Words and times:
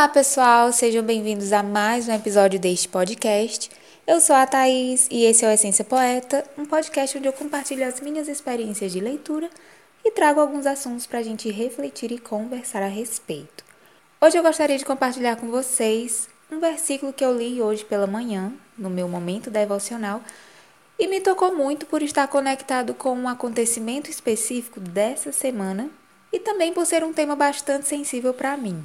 Olá, 0.00 0.08
pessoal, 0.08 0.72
sejam 0.72 1.02
bem-vindos 1.02 1.52
a 1.52 1.62
mais 1.62 2.08
um 2.08 2.14
episódio 2.14 2.58
deste 2.58 2.88
podcast. 2.88 3.70
Eu 4.06 4.18
sou 4.18 4.34
a 4.34 4.46
Thaís 4.46 5.06
e 5.10 5.24
esse 5.24 5.44
é 5.44 5.48
o 5.48 5.50
Essência 5.50 5.84
Poeta, 5.84 6.42
um 6.56 6.64
podcast 6.64 7.18
onde 7.18 7.28
eu 7.28 7.34
compartilho 7.34 7.86
as 7.86 8.00
minhas 8.00 8.26
experiências 8.26 8.92
de 8.92 9.00
leitura 9.00 9.50
e 10.02 10.10
trago 10.10 10.40
alguns 10.40 10.64
assuntos 10.64 11.06
para 11.06 11.18
a 11.18 11.22
gente 11.22 11.50
refletir 11.50 12.12
e 12.12 12.18
conversar 12.18 12.82
a 12.82 12.88
respeito. 12.88 13.62
Hoje 14.20 14.38
eu 14.38 14.42
gostaria 14.42 14.78
de 14.78 14.86
compartilhar 14.86 15.36
com 15.36 15.50
vocês 15.50 16.29
um 16.50 16.58
versículo 16.58 17.12
que 17.12 17.24
eu 17.24 17.36
li 17.36 17.62
hoje 17.62 17.84
pela 17.84 18.06
manhã, 18.06 18.52
no 18.76 18.90
meu 18.90 19.08
momento 19.08 19.50
devocional, 19.50 20.20
e 20.98 21.06
me 21.06 21.20
tocou 21.20 21.54
muito 21.54 21.86
por 21.86 22.02
estar 22.02 22.26
conectado 22.28 22.92
com 22.92 23.14
um 23.14 23.28
acontecimento 23.28 24.10
específico 24.10 24.80
dessa 24.80 25.32
semana 25.32 25.88
e 26.32 26.38
também 26.38 26.72
por 26.72 26.84
ser 26.84 27.04
um 27.04 27.12
tema 27.12 27.36
bastante 27.36 27.86
sensível 27.86 28.34
para 28.34 28.56
mim. 28.56 28.84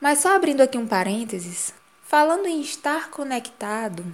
Mas 0.00 0.18
só 0.18 0.34
abrindo 0.34 0.60
aqui 0.60 0.76
um 0.76 0.86
parênteses, 0.86 1.72
falando 2.02 2.46
em 2.46 2.60
estar 2.60 3.10
conectado, 3.10 4.04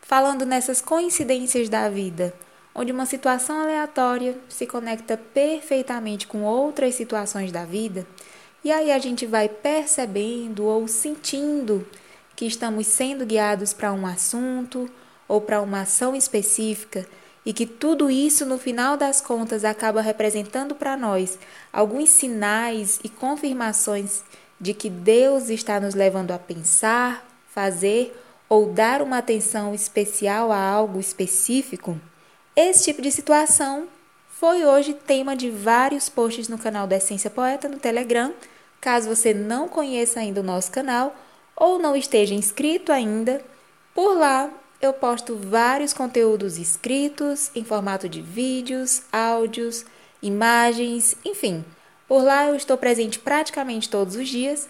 falando 0.00 0.46
nessas 0.46 0.80
coincidências 0.80 1.68
da 1.68 1.88
vida, 1.88 2.34
onde 2.74 2.92
uma 2.92 3.06
situação 3.06 3.60
aleatória 3.60 4.36
se 4.48 4.66
conecta 4.66 5.16
perfeitamente 5.16 6.26
com 6.26 6.42
outras 6.42 6.94
situações 6.94 7.52
da 7.52 7.64
vida, 7.64 8.06
e 8.64 8.72
aí 8.72 8.90
a 8.90 8.98
gente 8.98 9.26
vai 9.26 9.48
percebendo 9.48 10.64
ou 10.64 10.88
sentindo 10.88 11.86
que 12.36 12.44
estamos 12.46 12.86
sendo 12.86 13.26
guiados 13.26 13.72
para 13.72 13.92
um 13.92 14.06
assunto 14.06 14.88
ou 15.26 15.40
para 15.40 15.60
uma 15.60 15.80
ação 15.80 16.14
específica 16.14 17.06
e 17.44 17.52
que 17.52 17.66
tudo 17.66 18.10
isso 18.10 18.44
no 18.44 18.58
final 18.58 18.96
das 18.96 19.20
contas 19.20 19.64
acaba 19.64 20.00
representando 20.00 20.74
para 20.74 20.96
nós 20.96 21.38
alguns 21.72 22.10
sinais 22.10 23.00
e 23.02 23.08
confirmações 23.08 24.22
de 24.60 24.74
que 24.74 24.90
Deus 24.90 25.48
está 25.48 25.80
nos 25.80 25.94
levando 25.94 26.32
a 26.32 26.38
pensar, 26.38 27.26
fazer 27.48 28.14
ou 28.48 28.66
dar 28.72 29.02
uma 29.02 29.18
atenção 29.18 29.74
especial 29.74 30.52
a 30.52 30.58
algo 30.58 31.00
específico, 31.00 31.98
esse 32.54 32.84
tipo 32.84 33.02
de 33.02 33.10
situação 33.10 33.86
foi 34.28 34.64
hoje 34.64 34.94
tema 34.94 35.36
de 35.36 35.50
vários 35.50 36.08
posts 36.08 36.48
no 36.48 36.58
canal 36.58 36.86
da 36.86 36.96
Essência 36.96 37.30
Poeta 37.30 37.68
no 37.68 37.78
Telegram. 37.78 38.32
Caso 38.80 39.08
você 39.08 39.34
não 39.34 39.68
conheça 39.68 40.20
ainda 40.20 40.40
o 40.40 40.44
nosso 40.44 40.70
canal 40.70 41.14
ou 41.56 41.78
não 41.78 41.96
esteja 41.96 42.34
inscrito 42.34 42.92
ainda, 42.92 43.42
por 43.94 44.16
lá 44.16 44.50
eu 44.80 44.92
posto 44.92 45.36
vários 45.36 45.92
conteúdos 45.92 46.58
escritos 46.58 47.50
em 47.54 47.64
formato 47.64 48.08
de 48.08 48.20
vídeos, 48.20 49.02
áudios, 49.10 49.86
imagens, 50.22 51.16
enfim. 51.24 51.64
Por 52.06 52.22
lá 52.22 52.46
eu 52.46 52.54
estou 52.54 52.76
presente 52.76 53.18
praticamente 53.18 53.88
todos 53.88 54.16
os 54.16 54.28
dias. 54.28 54.68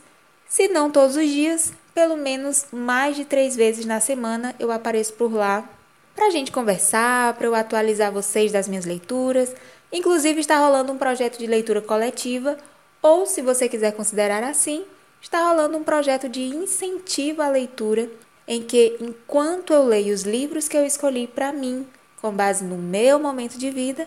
Se 0.48 0.68
não 0.68 0.90
todos 0.90 1.16
os 1.16 1.28
dias, 1.28 1.72
pelo 1.92 2.16
menos 2.16 2.66
mais 2.72 3.16
de 3.16 3.24
três 3.24 3.56
vezes 3.56 3.84
na 3.84 4.00
semana 4.00 4.54
eu 4.58 4.70
apareço 4.70 5.12
por 5.14 5.32
lá 5.32 5.68
para 6.14 6.28
a 6.28 6.30
gente 6.30 6.50
conversar, 6.50 7.34
para 7.34 7.46
eu 7.46 7.54
atualizar 7.54 8.10
vocês 8.10 8.52
das 8.52 8.66
minhas 8.66 8.86
leituras. 8.86 9.54
Inclusive, 9.92 10.40
está 10.40 10.58
rolando 10.58 10.92
um 10.92 10.98
projeto 10.98 11.38
de 11.38 11.46
leitura 11.46 11.82
coletiva, 11.82 12.56
ou 13.02 13.26
se 13.26 13.42
você 13.42 13.68
quiser 13.68 13.92
considerar 13.92 14.42
assim, 14.42 14.84
está 15.26 15.48
rolando 15.48 15.76
um 15.76 15.82
projeto 15.82 16.28
de 16.28 16.40
incentivo 16.40 17.42
à 17.42 17.48
leitura, 17.48 18.08
em 18.46 18.62
que, 18.62 18.96
enquanto 19.00 19.72
eu 19.72 19.84
leio 19.84 20.14
os 20.14 20.22
livros 20.22 20.68
que 20.68 20.76
eu 20.76 20.86
escolhi 20.86 21.26
para 21.26 21.52
mim, 21.52 21.84
com 22.22 22.30
base 22.30 22.64
no 22.64 22.78
meu 22.78 23.18
momento 23.18 23.58
de 23.58 23.68
vida, 23.68 24.06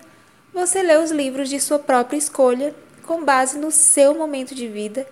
você 0.54 0.82
lê 0.82 0.98
os 0.98 1.12
livros 1.12 1.50
de 1.50 1.60
sua 1.60 1.78
própria 1.78 2.18
escolha, 2.18 2.74
com 3.04 3.24
base 3.24 3.58
no 3.58 3.70
seu 3.70 4.16
momento 4.16 4.56
de 4.56 4.68
vida 4.68 5.06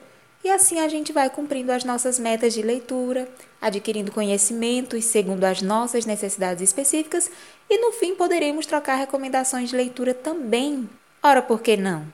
e 0.44 0.50
assim 0.50 0.80
a 0.80 0.88
gente 0.88 1.12
vai 1.12 1.30
cumprindo 1.30 1.74
as 1.74 1.84
nossas 1.84 2.18
metas 2.18 2.54
de 2.54 2.62
leitura, 2.62 3.28
adquirindo 3.62 4.12
conhecimentos 4.12 5.04
segundo 5.04 5.44
as 5.44 5.62
nossas 5.62 6.06
necessidades 6.06 6.62
específicas 6.62 7.30
e 7.70 7.78
no 7.80 7.92
fim 7.92 8.16
poderemos 8.16 8.66
trocar 8.66 8.96
recomendações 8.96 9.70
de 9.70 9.76
leitura 9.76 10.14
também. 10.14 10.90
Ora, 11.22 11.42
por 11.42 11.62
que 11.62 11.76
não? 11.76 12.06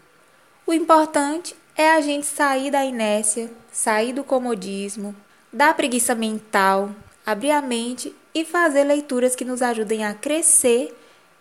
O 0.66 0.74
importante 0.74 1.56
é 1.76 1.92
a 1.92 2.02
gente 2.02 2.26
sair 2.26 2.72
da 2.72 2.86
inércia, 2.86 3.52
sair 3.72 4.14
do 4.14 4.24
comodismo, 4.24 5.16
da 5.52 5.74
preguiça 5.74 6.14
mental, 6.14 6.92
abrir 7.26 7.52
a 7.52 7.62
mente 7.62 8.16
e 8.34 8.46
fazer 8.46 8.84
leituras 8.84 9.36
que 9.36 9.46
nos 9.46 9.62
ajudem 9.62 10.06
a 10.06 10.14
crescer 10.14 10.96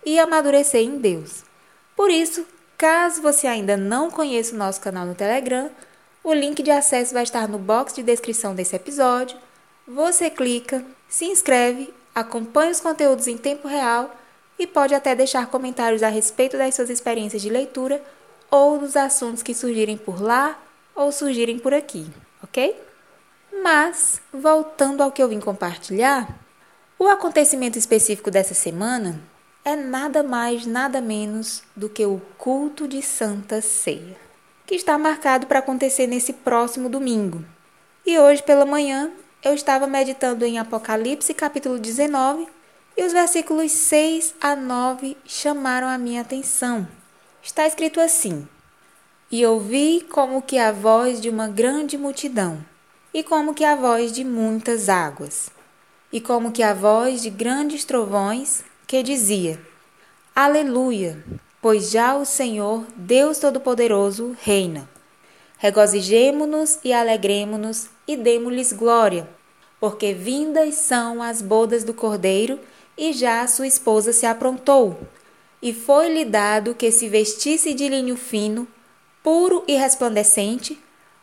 e 0.04 0.18
amadurecer 0.18 0.82
em 0.82 0.98
Deus. 0.98 1.44
Por 1.96 2.10
isso, 2.10 2.46
caso 2.76 3.22
você 3.22 3.46
ainda 3.46 3.76
não 3.76 4.10
conheça 4.10 4.54
o 4.54 4.58
nosso 4.58 4.80
canal 4.80 5.06
no 5.06 5.14
Telegram, 5.14 5.70
o 6.24 6.32
link 6.32 6.62
de 6.62 6.70
acesso 6.70 7.12
vai 7.12 7.24
estar 7.24 7.48
no 7.48 7.58
box 7.58 7.94
de 7.94 8.02
descrição 8.02 8.54
desse 8.54 8.76
episódio. 8.76 9.36
Você 9.86 10.30
clica, 10.30 10.84
se 11.08 11.24
inscreve, 11.24 11.92
acompanha 12.14 12.70
os 12.70 12.80
conteúdos 12.80 13.26
em 13.26 13.36
tempo 13.36 13.66
real 13.66 14.14
e 14.58 14.66
pode 14.66 14.94
até 14.94 15.14
deixar 15.14 15.46
comentários 15.46 16.02
a 16.02 16.08
respeito 16.08 16.56
das 16.56 16.74
suas 16.74 16.90
experiências 16.90 17.42
de 17.42 17.50
leitura 17.50 18.02
ou 18.52 18.78
dos 18.78 18.96
assuntos 18.96 19.42
que 19.42 19.52
surgirem 19.52 19.96
por 19.96 20.22
lá 20.22 20.56
ou 20.94 21.10
surgirem 21.10 21.58
por 21.58 21.74
aqui, 21.74 22.06
ok? 22.40 22.80
Mas, 23.64 24.22
voltando 24.32 25.02
ao 25.02 25.10
que 25.10 25.20
eu 25.20 25.28
vim 25.28 25.40
compartilhar, 25.40 26.28
o 26.98 27.08
acontecimento 27.08 27.76
específico 27.78 28.30
dessa 28.30 28.54
semana 28.54 29.20
é 29.64 29.74
nada 29.74 30.22
mais, 30.22 30.66
nada 30.66 31.00
menos 31.00 31.64
do 31.74 31.88
que 31.88 32.06
o 32.06 32.20
culto 32.38 32.86
de 32.86 33.02
Santa 33.02 33.60
Ceia 33.60 34.22
que 34.72 34.76
está 34.76 34.96
marcado 34.96 35.46
para 35.46 35.58
acontecer 35.58 36.06
nesse 36.06 36.32
próximo 36.32 36.88
domingo. 36.88 37.44
E 38.06 38.18
hoje 38.18 38.42
pela 38.42 38.64
manhã 38.64 39.10
eu 39.42 39.54
estava 39.54 39.86
meditando 39.86 40.46
em 40.46 40.58
Apocalipse 40.58 41.34
capítulo 41.34 41.78
19 41.78 42.46
e 42.96 43.04
os 43.04 43.12
versículos 43.12 43.70
6 43.72 44.34
a 44.40 44.56
9 44.56 45.16
chamaram 45.26 45.88
a 45.88 45.98
minha 45.98 46.20
atenção. 46.22 46.88
Está 47.42 47.66
escrito 47.66 48.00
assim: 48.00 48.46
E 49.30 49.44
ouvi 49.44 50.06
como 50.10 50.42
que 50.42 50.58
a 50.58 50.72
voz 50.72 51.20
de 51.20 51.28
uma 51.28 51.48
grande 51.48 51.98
multidão, 51.98 52.64
e 53.12 53.22
como 53.22 53.54
que 53.54 53.64
a 53.64 53.74
voz 53.74 54.12
de 54.12 54.24
muitas 54.24 54.88
águas, 54.88 55.50
e 56.12 56.20
como 56.20 56.52
que 56.52 56.62
a 56.62 56.72
voz 56.72 57.22
de 57.22 57.30
grandes 57.30 57.84
trovões, 57.84 58.64
que 58.86 59.02
dizia: 59.02 59.60
Aleluia! 60.34 61.22
pois 61.62 61.92
já 61.92 62.16
o 62.16 62.24
Senhor, 62.24 62.84
Deus 62.96 63.38
Todo-Poderoso, 63.38 64.36
reina. 64.42 64.88
Regozijemo-nos 65.58 66.80
e 66.82 66.92
alegremo-nos 66.92 67.88
e 68.06 68.16
demo-lhes 68.16 68.72
glória, 68.72 69.28
porque 69.78 70.12
vindas 70.12 70.74
são 70.74 71.22
as 71.22 71.40
bodas 71.40 71.84
do 71.84 71.94
Cordeiro 71.94 72.58
e 72.98 73.12
já 73.12 73.46
sua 73.46 73.68
esposa 73.68 74.12
se 74.12 74.26
aprontou. 74.26 74.98
E 75.62 75.72
foi-lhe 75.72 76.24
dado 76.24 76.74
que 76.74 76.90
se 76.90 77.08
vestisse 77.08 77.72
de 77.72 77.88
linho 77.88 78.16
fino, 78.16 78.66
puro 79.22 79.62
e 79.68 79.76
resplandecente, 79.76 80.78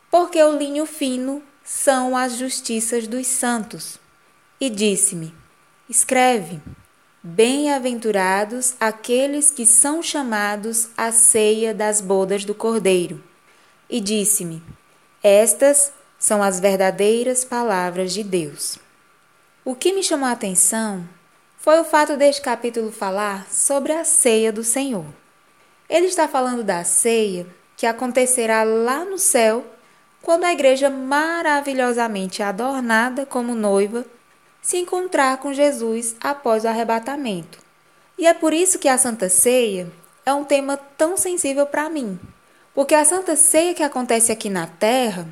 porque 0.10 0.42
o 0.42 0.58
linho 0.58 0.86
fino 0.86 1.44
são 1.64 2.16
as 2.16 2.38
justiças 2.38 3.06
dos 3.06 3.28
santos. 3.28 4.00
E 4.60 4.70
disse-me: 4.70 5.34
Escreve, 5.90 6.62
Bem-aventurados 7.22 8.76
aqueles 8.80 9.52
que 9.52 9.66
são 9.66 10.02
chamados 10.02 10.88
à 10.96 11.12
ceia 11.12 11.74
das 11.74 12.00
bodas 12.00 12.46
do 12.46 12.56
Cordeiro. 12.56 13.22
E 13.90 14.00
disse-me: 14.00 14.64
Estas 15.22 15.92
são 16.18 16.42
as 16.42 16.62
verdadeiras 16.62 17.44
palavras 17.44 18.14
de 18.14 18.24
Deus. 18.24 18.80
O 19.66 19.76
que 19.76 19.92
me 19.92 20.02
chamou 20.02 20.30
a 20.30 20.32
atenção 20.32 21.06
foi 21.60 21.78
o 21.78 21.84
fato 21.84 22.16
deste 22.16 22.42
capítulo 22.42 22.90
falar 22.90 23.46
sobre 23.52 23.92
a 23.92 24.06
ceia 24.06 24.52
do 24.52 24.64
Senhor. 24.64 25.06
Ele 25.90 26.06
está 26.06 26.26
falando 26.26 26.64
da 26.64 26.86
ceia 26.86 27.46
que 27.76 27.86
acontecerá 27.86 28.64
lá 28.64 29.04
no 29.04 29.18
céu, 29.18 29.66
quando 30.22 30.46
a 30.46 30.54
igreja 30.54 30.90
maravilhosamente 30.90 32.42
adornada 32.42 33.26
como 33.26 33.56
noiva 33.56 34.06
se 34.62 34.78
encontrar 34.78 35.38
com 35.38 35.54
Jesus 35.54 36.16
após 36.22 36.64
o 36.64 36.68
arrebatamento. 36.70 37.60
E 38.18 38.26
é 38.26 38.34
por 38.34 38.54
isso 38.54 38.80
que 38.80 38.88
a 38.88 38.98
Santa 38.98 39.28
Ceia 39.28 39.92
é 40.26 40.34
um 40.34 40.46
tema 40.46 40.78
tão 40.78 41.18
sensível 41.18 41.66
para 41.66 41.90
mim. 41.90 42.18
Porque 42.74 42.96
a 42.96 43.04
Santa 43.04 43.36
Ceia 43.36 43.74
que 43.74 43.84
acontece 43.84 44.32
aqui 44.32 44.50
na 44.50 44.68
Terra, 44.68 45.28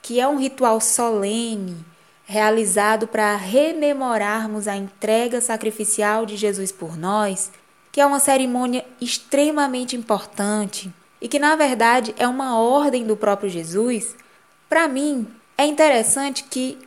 que 0.00 0.20
é 0.20 0.28
um 0.28 0.38
ritual 0.38 0.80
solene, 0.80 1.84
realizado 2.24 3.06
para 3.06 3.36
rememorarmos 3.36 4.68
a 4.68 4.76
entrega 4.76 5.40
sacrificial 5.40 6.24
de 6.24 6.36
Jesus 6.36 6.72
por 6.72 6.96
nós, 6.96 7.50
que 7.90 8.00
é 8.00 8.06
uma 8.06 8.20
cerimônia 8.20 8.84
extremamente 9.00 9.96
importante 9.96 10.92
e 11.20 11.28
que, 11.28 11.38
na 11.38 11.56
verdade, 11.56 12.14
é 12.18 12.26
uma 12.26 12.58
ordem 12.58 13.06
do 13.06 13.16
próprio 13.16 13.50
Jesus, 13.50 14.16
para 14.68 14.88
mim 14.88 15.26
é 15.56 15.66
interessante 15.66 16.44
que 16.44 16.78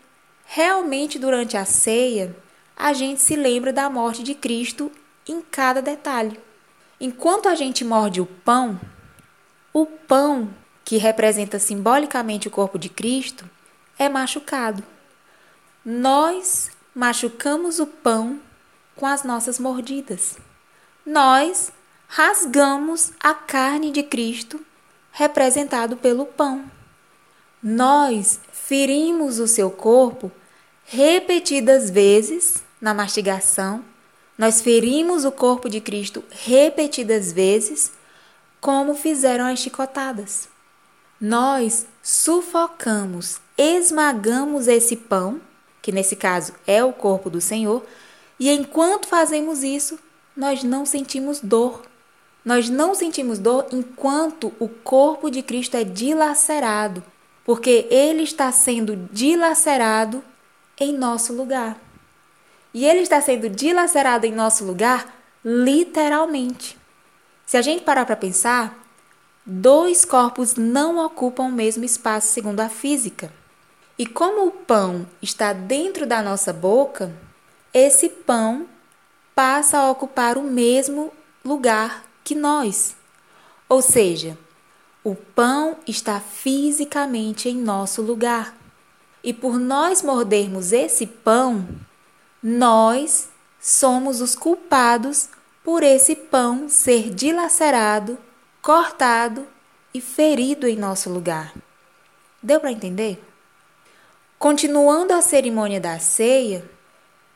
Realmente, 0.45 1.17
durante 1.17 1.57
a 1.57 1.65
ceia, 1.65 2.35
a 2.77 2.93
gente 2.93 3.21
se 3.21 3.35
lembra 3.35 3.73
da 3.73 3.89
morte 3.89 4.23
de 4.23 4.35
Cristo 4.35 4.91
em 5.27 5.41
cada 5.41 5.81
detalhe. 5.81 6.39
Enquanto 7.01 7.49
a 7.49 7.55
gente 7.55 7.83
morde 7.83 8.21
o 8.21 8.25
pão, 8.25 8.79
o 9.73 9.85
pão, 9.85 10.53
que 10.83 10.97
representa 10.97 11.57
simbolicamente 11.57 12.47
o 12.47 12.51
corpo 12.51 12.77
de 12.77 12.89
Cristo, 12.89 13.49
é 13.97 14.07
machucado. 14.07 14.83
Nós 15.87 16.71
machucamos 16.95 17.79
o 17.79 17.85
pão 17.85 18.39
com 18.95 19.05
as 19.05 19.23
nossas 19.23 19.59
mordidas. 19.59 20.35
Nós 21.05 21.71
rasgamos 22.07 23.11
a 23.19 23.35
carne 23.35 23.91
de 23.91 24.01
Cristo, 24.01 24.59
representado 25.11 25.95
pelo 25.95 26.25
pão. 26.25 26.65
Nós 27.61 28.39
ferimos 28.51 29.37
o 29.37 29.47
seu 29.47 29.69
corpo 29.69 30.31
repetidas 30.85 31.91
vezes 31.91 32.63
na 32.81 32.91
mastigação. 32.91 33.85
Nós 34.39 34.61
ferimos 34.61 35.23
o 35.23 35.31
corpo 35.31 35.69
de 35.69 35.79
Cristo 35.79 36.23
repetidas 36.31 37.31
vezes, 37.31 37.91
como 38.59 38.95
fizeram 38.95 39.45
as 39.45 39.59
chicotadas. 39.59 40.49
Nós 41.21 41.85
sufocamos, 42.01 43.39
esmagamos 43.55 44.67
esse 44.67 44.95
pão, 44.95 45.39
que 45.85 45.91
nesse 45.91 46.15
caso 46.15 46.51
é 46.65 46.83
o 46.83 46.91
corpo 46.91 47.29
do 47.29 47.39
Senhor, 47.39 47.85
e 48.39 48.49
enquanto 48.49 49.07
fazemos 49.07 49.61
isso, 49.61 49.99
nós 50.35 50.63
não 50.63 50.83
sentimos 50.83 51.39
dor. 51.39 51.83
Nós 52.43 52.71
não 52.71 52.95
sentimos 52.95 53.37
dor 53.37 53.67
enquanto 53.71 54.51
o 54.59 54.67
corpo 54.67 55.29
de 55.29 55.43
Cristo 55.43 55.77
é 55.77 55.83
dilacerado, 55.83 57.03
porque 57.43 57.85
ele 57.91 58.23
está 58.23 58.51
sendo 58.51 58.95
dilacerado 59.13 60.23
em 60.79 60.91
nosso 60.91 61.33
lugar. 61.33 61.79
E 62.73 62.83
ele 62.83 63.01
está 63.01 63.21
sendo 63.21 63.47
dilacerado 63.47 64.25
em 64.25 64.31
nosso 64.31 64.65
lugar 64.65 65.15
literalmente. 65.45 66.75
Se 67.45 67.57
a 67.57 67.61
gente 67.61 67.83
parar 67.83 68.07
para 68.07 68.15
pensar, 68.15 68.75
dois 69.45 70.03
corpos 70.03 70.55
não 70.55 71.05
ocupam 71.05 71.43
o 71.43 71.51
mesmo 71.51 71.85
espaço 71.85 72.33
segundo 72.33 72.59
a 72.59 72.69
física. 72.69 73.31
E 73.97 74.05
como 74.05 74.47
o 74.47 74.51
pão 74.51 75.07
está 75.21 75.53
dentro 75.53 76.05
da 76.05 76.21
nossa 76.21 76.51
boca, 76.51 77.13
esse 77.73 78.09
pão 78.09 78.67
passa 79.33 79.77
a 79.77 79.89
ocupar 79.89 80.37
o 80.37 80.43
mesmo 80.43 81.13
lugar 81.43 82.03
que 82.23 82.35
nós. 82.35 82.95
Ou 83.69 83.81
seja, 83.81 84.37
o 85.03 85.15
pão 85.15 85.77
está 85.87 86.19
fisicamente 86.19 87.47
em 87.47 87.55
nosso 87.55 88.01
lugar. 88.01 88.55
E 89.23 89.33
por 89.33 89.59
nós 89.59 90.01
mordermos 90.01 90.71
esse 90.71 91.07
pão, 91.07 91.67
nós 92.41 93.29
somos 93.59 94.19
os 94.21 94.35
culpados 94.35 95.29
por 95.63 95.83
esse 95.83 96.15
pão 96.15 96.69
ser 96.69 97.13
dilacerado, 97.13 98.17
cortado 98.61 99.47
e 99.93 100.01
ferido 100.01 100.67
em 100.67 100.75
nosso 100.75 101.09
lugar. 101.09 101.53
Deu 102.41 102.59
para 102.59 102.71
entender? 102.71 103.19
Continuando 104.37 105.13
a 105.13 105.21
cerimônia 105.21 105.79
da 105.79 105.97
ceia, 105.99 106.69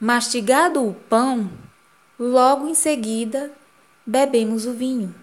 Mastigado 0.02 0.88
o 0.88 0.94
pão, 0.94 1.52
logo 2.18 2.70
em 2.70 2.74
seguida 2.74 3.52
bebemos 4.06 4.66
o 4.66 4.72
vinho. 4.72 5.14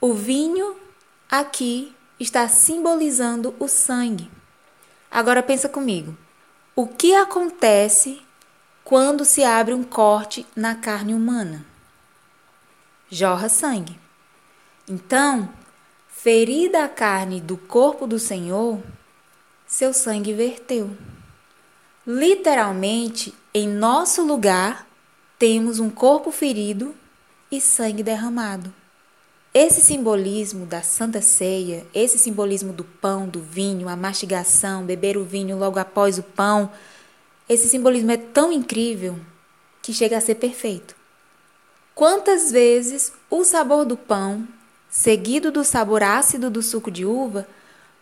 O 0.00 0.14
vinho 0.14 0.74
aqui 1.30 1.94
está 2.18 2.48
simbolizando 2.48 3.54
o 3.58 3.68
sangue. 3.68 4.30
Agora 5.10 5.42
pensa 5.42 5.68
comigo. 5.68 6.16
O 6.74 6.86
que 6.86 7.14
acontece 7.14 8.22
quando 8.82 9.26
se 9.26 9.44
abre 9.44 9.74
um 9.74 9.84
corte 9.84 10.46
na 10.56 10.74
carne 10.74 11.12
humana? 11.12 11.62
Jorra 13.10 13.50
sangue. 13.50 14.00
Então, 14.88 15.52
ferida 16.08 16.82
a 16.82 16.88
carne 16.88 17.42
do 17.42 17.58
corpo 17.58 18.06
do 18.06 18.18
Senhor, 18.18 18.82
seu 19.72 19.94
sangue 19.94 20.34
verteu. 20.34 20.90
Literalmente, 22.06 23.32
em 23.54 23.66
nosso 23.66 24.22
lugar, 24.22 24.86
temos 25.38 25.80
um 25.80 25.88
corpo 25.88 26.30
ferido 26.30 26.94
e 27.50 27.58
sangue 27.58 28.02
derramado. 28.02 28.70
Esse 29.54 29.80
simbolismo 29.80 30.66
da 30.66 30.82
Santa 30.82 31.22
Ceia, 31.22 31.86
esse 31.94 32.18
simbolismo 32.18 32.70
do 32.70 32.84
pão, 32.84 33.26
do 33.26 33.40
vinho, 33.40 33.88
a 33.88 33.96
mastigação, 33.96 34.84
beber 34.84 35.16
o 35.16 35.24
vinho 35.24 35.56
logo 35.56 35.78
após 35.78 36.18
o 36.18 36.22
pão, 36.22 36.70
esse 37.48 37.66
simbolismo 37.66 38.10
é 38.10 38.18
tão 38.18 38.52
incrível 38.52 39.18
que 39.80 39.94
chega 39.94 40.18
a 40.18 40.20
ser 40.20 40.34
perfeito. 40.34 40.94
Quantas 41.94 42.52
vezes 42.52 43.10
o 43.30 43.42
sabor 43.42 43.86
do 43.86 43.96
pão, 43.96 44.46
seguido 44.90 45.50
do 45.50 45.64
sabor 45.64 46.02
ácido 46.02 46.50
do 46.50 46.62
suco 46.62 46.90
de 46.90 47.06
uva, 47.06 47.48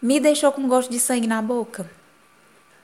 me 0.00 0.20
deixou 0.20 0.52
com 0.52 0.66
gosto 0.66 0.90
de 0.90 0.98
sangue 0.98 1.26
na 1.26 1.40
boca? 1.40 1.88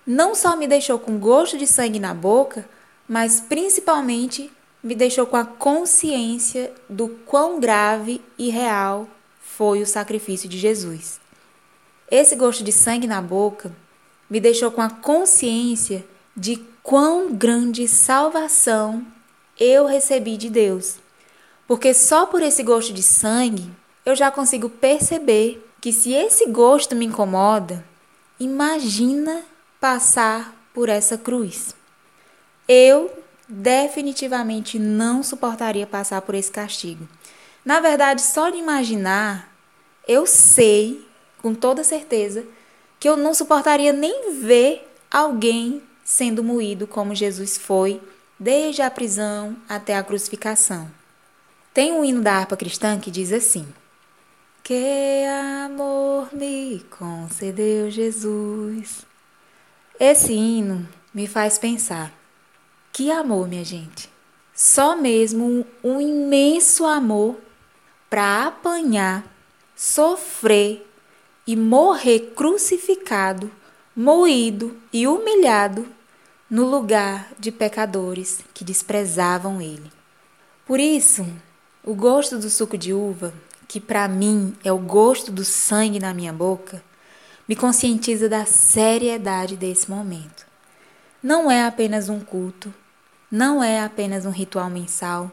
não 0.06 0.34
só 0.34 0.56
me 0.56 0.68
deixou 0.68 0.98
com 0.98 1.18
gosto 1.18 1.58
de 1.58 1.66
sangue 1.66 1.98
na 1.98 2.14
boca, 2.14 2.68
mas 3.08 3.40
principalmente 3.40 4.50
me 4.82 4.94
deixou 4.94 5.26
com 5.26 5.36
a 5.36 5.44
consciência 5.44 6.72
do 6.88 7.08
quão 7.08 7.58
grave 7.58 8.22
e 8.38 8.48
real 8.48 9.08
foi 9.40 9.82
o 9.82 9.86
sacrifício 9.86 10.48
de 10.48 10.58
Jesus. 10.58 11.18
Esse 12.08 12.36
gosto 12.36 12.62
de 12.62 12.70
sangue 12.70 13.08
na 13.08 13.20
boca 13.20 13.74
me 14.30 14.38
deixou 14.38 14.70
com 14.70 14.80
a 14.80 14.88
consciência 14.88 16.06
de 16.36 16.64
quão 16.84 17.32
grande 17.32 17.88
salvação 17.88 19.04
eu 19.58 19.86
recebi 19.86 20.36
de 20.36 20.48
Deus. 20.48 20.98
Porque 21.66 21.92
só 21.92 22.26
por 22.26 22.42
esse 22.42 22.62
gosto 22.62 22.92
de 22.92 23.02
sangue 23.02 23.69
eu 24.04 24.14
já 24.14 24.30
consigo 24.30 24.69
perceber 24.69 25.65
que 25.81 25.93
se 25.93 26.12
esse 26.12 26.46
gosto 26.46 26.94
me 26.94 27.06
incomoda, 27.06 27.84
imagina 28.38 29.43
passar 29.81 30.55
por 30.75 30.88
essa 30.88 31.17
cruz. 31.17 31.75
Eu 32.69 33.11
definitivamente 33.49 34.78
não 34.78 35.23
suportaria 35.23 35.87
passar 35.87 36.20
por 36.23 36.34
esse 36.34 36.50
castigo. 36.50 37.08
Na 37.64 37.81
verdade, 37.81 38.23
só 38.23 38.50
de 38.50 38.58
imaginar, 38.58 39.52
eu 40.06 40.26
sei 40.26 41.06
com 41.40 41.55
toda 41.55 41.84
certeza 41.84 42.44
que 42.99 43.08
eu 43.08 43.17
não 43.17 43.34
suportaria 43.34 43.93
nem 43.93 44.40
ver 44.40 44.88
alguém 45.11 45.82
sendo 46.05 46.43
moído 46.44 46.87
como 46.87 47.14
Jesus 47.14 47.58
foi, 47.58 48.00
desde 48.38 48.82
a 48.82 48.90
prisão 48.90 49.56
até 49.69 49.96
a 49.96 50.03
crucificação. 50.05 50.91
Tem 51.74 51.93
um 51.93 52.05
hino 52.05 52.22
da 52.22 52.34
harpa 52.34 52.56
cristã 52.56 52.98
que 52.98 53.10
diz 53.10 53.32
assim: 53.32 53.67
Que 54.67 55.25
amor 55.63 56.35
me 56.35 56.85
concedeu 56.91 57.89
Jesus 57.89 59.06
esse 59.96 60.32
hino 60.32 60.89
me 61.15 61.29
faz 61.29 61.56
pensar: 61.56 62.13
que 62.93 63.08
amor, 63.13 63.46
minha 63.46 63.65
gente! 63.65 64.11
Só 64.53 64.96
mesmo 64.96 65.65
um, 65.85 66.01
imenso 66.01 66.85
amor 66.85 67.39
para 68.11 68.49
apanhar, 68.49 69.25
sofrer 69.77 70.85
e 71.46 71.55
morrer 71.55 72.32
crucificado, 72.35 73.49
moído 73.94 74.77
e 74.93 75.06
humilhado 75.06 75.87
no 76.51 76.69
lugar 76.69 77.31
de 77.39 77.53
pecadores 77.53 78.41
que 78.53 78.65
desprezavam 78.65 79.61
ele. 79.61 79.93
Por 80.67 80.81
isso, 80.81 81.25
o 81.85 81.94
gosto 81.94 82.37
do 82.37 82.51
suco 82.51 82.77
de 82.77 82.93
uva, 82.93 83.32
que 83.69 83.81
para 83.81 84.06
mim 84.08 84.55
é 84.65 84.73
o 84.73 84.79
gosto 84.79 85.31
do 85.31 85.44
sangue 85.44 85.99
na 85.99 86.15
minha 86.15 86.32
boca, 86.32 86.82
me 87.49 87.55
conscientiza 87.55 88.29
da 88.29 88.44
seriedade 88.44 89.56
desse 89.56 89.91
momento. 89.91 90.46
Não 91.23 91.51
é 91.51 91.65
apenas 91.65 92.08
um 92.08 92.20
culto, 92.20 92.73
não 93.31 93.63
é 93.63 93.81
apenas 93.81 94.27
um 94.27 94.31
ritual 94.31 94.70
mensal, 94.70 95.31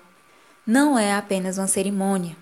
não 0.66 0.98
é 0.98 1.14
apenas 1.14 1.58
uma 1.58 1.68
cerimônia. 1.68 2.36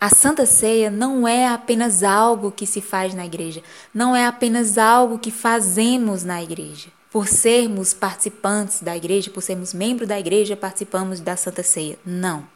A 0.00 0.10
Santa 0.10 0.44
Ceia 0.44 0.90
não 0.90 1.26
é 1.26 1.48
apenas 1.48 2.02
algo 2.02 2.52
que 2.52 2.66
se 2.66 2.80
faz 2.80 3.14
na 3.14 3.24
igreja, 3.24 3.62
não 3.92 4.14
é 4.14 4.26
apenas 4.26 4.76
algo 4.76 5.18
que 5.18 5.30
fazemos 5.30 6.24
na 6.24 6.42
igreja. 6.42 6.88
Por 7.10 7.28
sermos 7.28 7.94
participantes 7.94 8.82
da 8.82 8.96
igreja, 8.96 9.30
por 9.30 9.40
sermos 9.40 9.72
membros 9.72 10.08
da 10.08 10.18
igreja, 10.18 10.56
participamos 10.56 11.20
da 11.20 11.36
Santa 11.36 11.62
Ceia. 11.62 11.98
Não. 12.04 12.46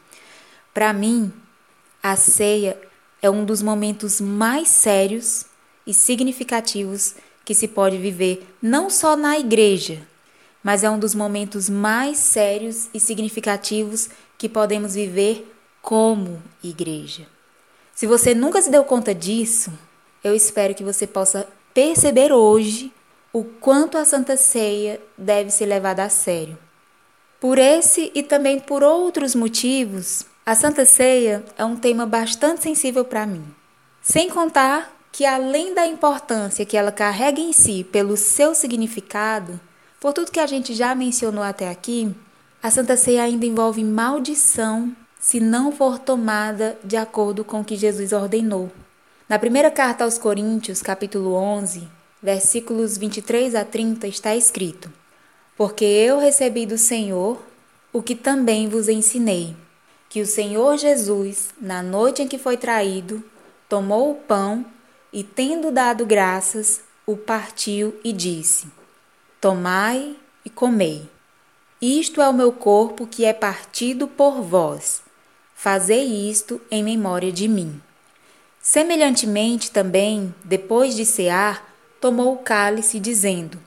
Para 0.73 0.93
mim, 0.93 1.33
a 2.01 2.15
ceia 2.15 2.79
é 3.21 3.29
um 3.29 3.43
dos 3.43 3.61
momentos 3.61 4.21
mais 4.21 4.67
sérios 4.69 5.45
e 5.85 5.93
significativos 5.93 7.15
que 7.43 7.53
se 7.53 7.67
pode 7.67 7.97
viver 7.97 8.47
não 8.61 8.89
só 8.89 9.15
na 9.15 9.37
igreja, 9.37 10.01
mas 10.63 10.83
é 10.83 10.89
um 10.89 10.99
dos 10.99 11.15
momentos 11.15 11.69
mais 11.69 12.17
sérios 12.17 12.89
e 12.93 12.99
significativos 12.99 14.09
que 14.37 14.47
podemos 14.47 14.93
viver 14.93 15.51
como 15.81 16.41
igreja. 16.63 17.27
Se 17.95 18.07
você 18.07 18.33
nunca 18.33 18.61
se 18.61 18.69
deu 18.69 18.83
conta 18.83 19.13
disso, 19.13 19.71
eu 20.23 20.35
espero 20.35 20.75
que 20.75 20.83
você 20.83 21.07
possa 21.07 21.47
perceber 21.73 22.31
hoje 22.31 22.91
o 23.33 23.43
quanto 23.43 23.97
a 23.97 24.05
Santa 24.05 24.37
Ceia 24.37 25.01
deve 25.17 25.49
ser 25.49 25.65
levada 25.65 26.03
a 26.03 26.09
sério. 26.09 26.57
Por 27.39 27.57
esse 27.57 28.11
e 28.13 28.21
também 28.21 28.59
por 28.59 28.83
outros 28.83 29.33
motivos, 29.33 30.25
a 30.49 30.55
Santa 30.55 30.83
Ceia 30.83 31.45
é 31.59 31.63
um 31.63 31.75
tema 31.75 32.07
bastante 32.07 32.63
sensível 32.63 33.05
para 33.05 33.23
mim. 33.23 33.45
Sem 34.01 34.31
contar 34.31 34.91
que, 35.11 35.23
além 35.23 35.75
da 35.75 35.85
importância 35.85 36.65
que 36.65 36.75
ela 36.75 36.91
carrega 36.91 37.39
em 37.39 37.53
si 37.53 37.83
pelo 37.83 38.17
seu 38.17 38.55
significado, 38.55 39.59
por 39.99 40.11
tudo 40.11 40.31
que 40.31 40.39
a 40.39 40.47
gente 40.47 40.73
já 40.73 40.95
mencionou 40.95 41.43
até 41.43 41.69
aqui, 41.69 42.15
a 42.63 42.71
Santa 42.71 42.97
Ceia 42.97 43.21
ainda 43.21 43.45
envolve 43.45 43.83
maldição 43.83 44.91
se 45.19 45.39
não 45.39 45.71
for 45.71 45.99
tomada 45.99 46.79
de 46.83 46.97
acordo 46.97 47.43
com 47.43 47.61
o 47.61 47.63
que 47.63 47.75
Jesus 47.75 48.11
ordenou. 48.11 48.71
Na 49.29 49.37
primeira 49.37 49.69
carta 49.69 50.03
aos 50.03 50.17
Coríntios, 50.17 50.81
capítulo 50.81 51.35
11, 51.35 51.87
versículos 52.23 52.97
23 52.97 53.53
a 53.53 53.63
30, 53.63 54.07
está 54.07 54.35
escrito: 54.35 54.91
Porque 55.55 55.85
eu 55.85 56.17
recebi 56.17 56.65
do 56.65 56.75
Senhor 56.75 57.39
o 57.93 58.01
que 58.01 58.15
também 58.15 58.67
vos 58.67 58.89
ensinei, 58.89 59.55
que 60.09 60.21
o 60.21 60.25
Senhor 60.25 60.75
Jesus, 60.75 61.49
na 61.61 61.83
noite 61.83 62.23
em 62.23 62.27
que 62.27 62.39
foi 62.39 62.57
traído, 62.57 63.23
tomou 63.69 64.11
o 64.11 64.15
pão 64.15 64.65
e, 65.13 65.23
tendo 65.23 65.71
dado 65.71 66.03
graças, 66.03 66.81
o 67.05 67.15
partiu 67.15 67.97
e 68.03 68.11
disse: 68.11 68.67
Tomai 69.39 70.15
e 70.43 70.49
comei. 70.49 71.07
Isto 71.79 72.21
é 72.21 72.27
o 72.27 72.33
meu 72.33 72.51
corpo 72.51 73.07
que 73.07 73.23
é 73.23 73.31
partido 73.31 74.07
por 74.07 74.41
vós. 74.41 75.01
Fazei 75.55 76.29
isto 76.29 76.59
em 76.71 76.83
memória 76.83 77.31
de 77.31 77.47
mim. 77.47 77.79
Semelhantemente 78.59 79.71
também, 79.71 80.33
depois 80.43 80.95
de 80.95 81.05
cear, 81.05 81.73
tomou 82.01 82.33
o 82.33 82.37
cálice, 82.37 82.99
dizendo: 82.99 83.59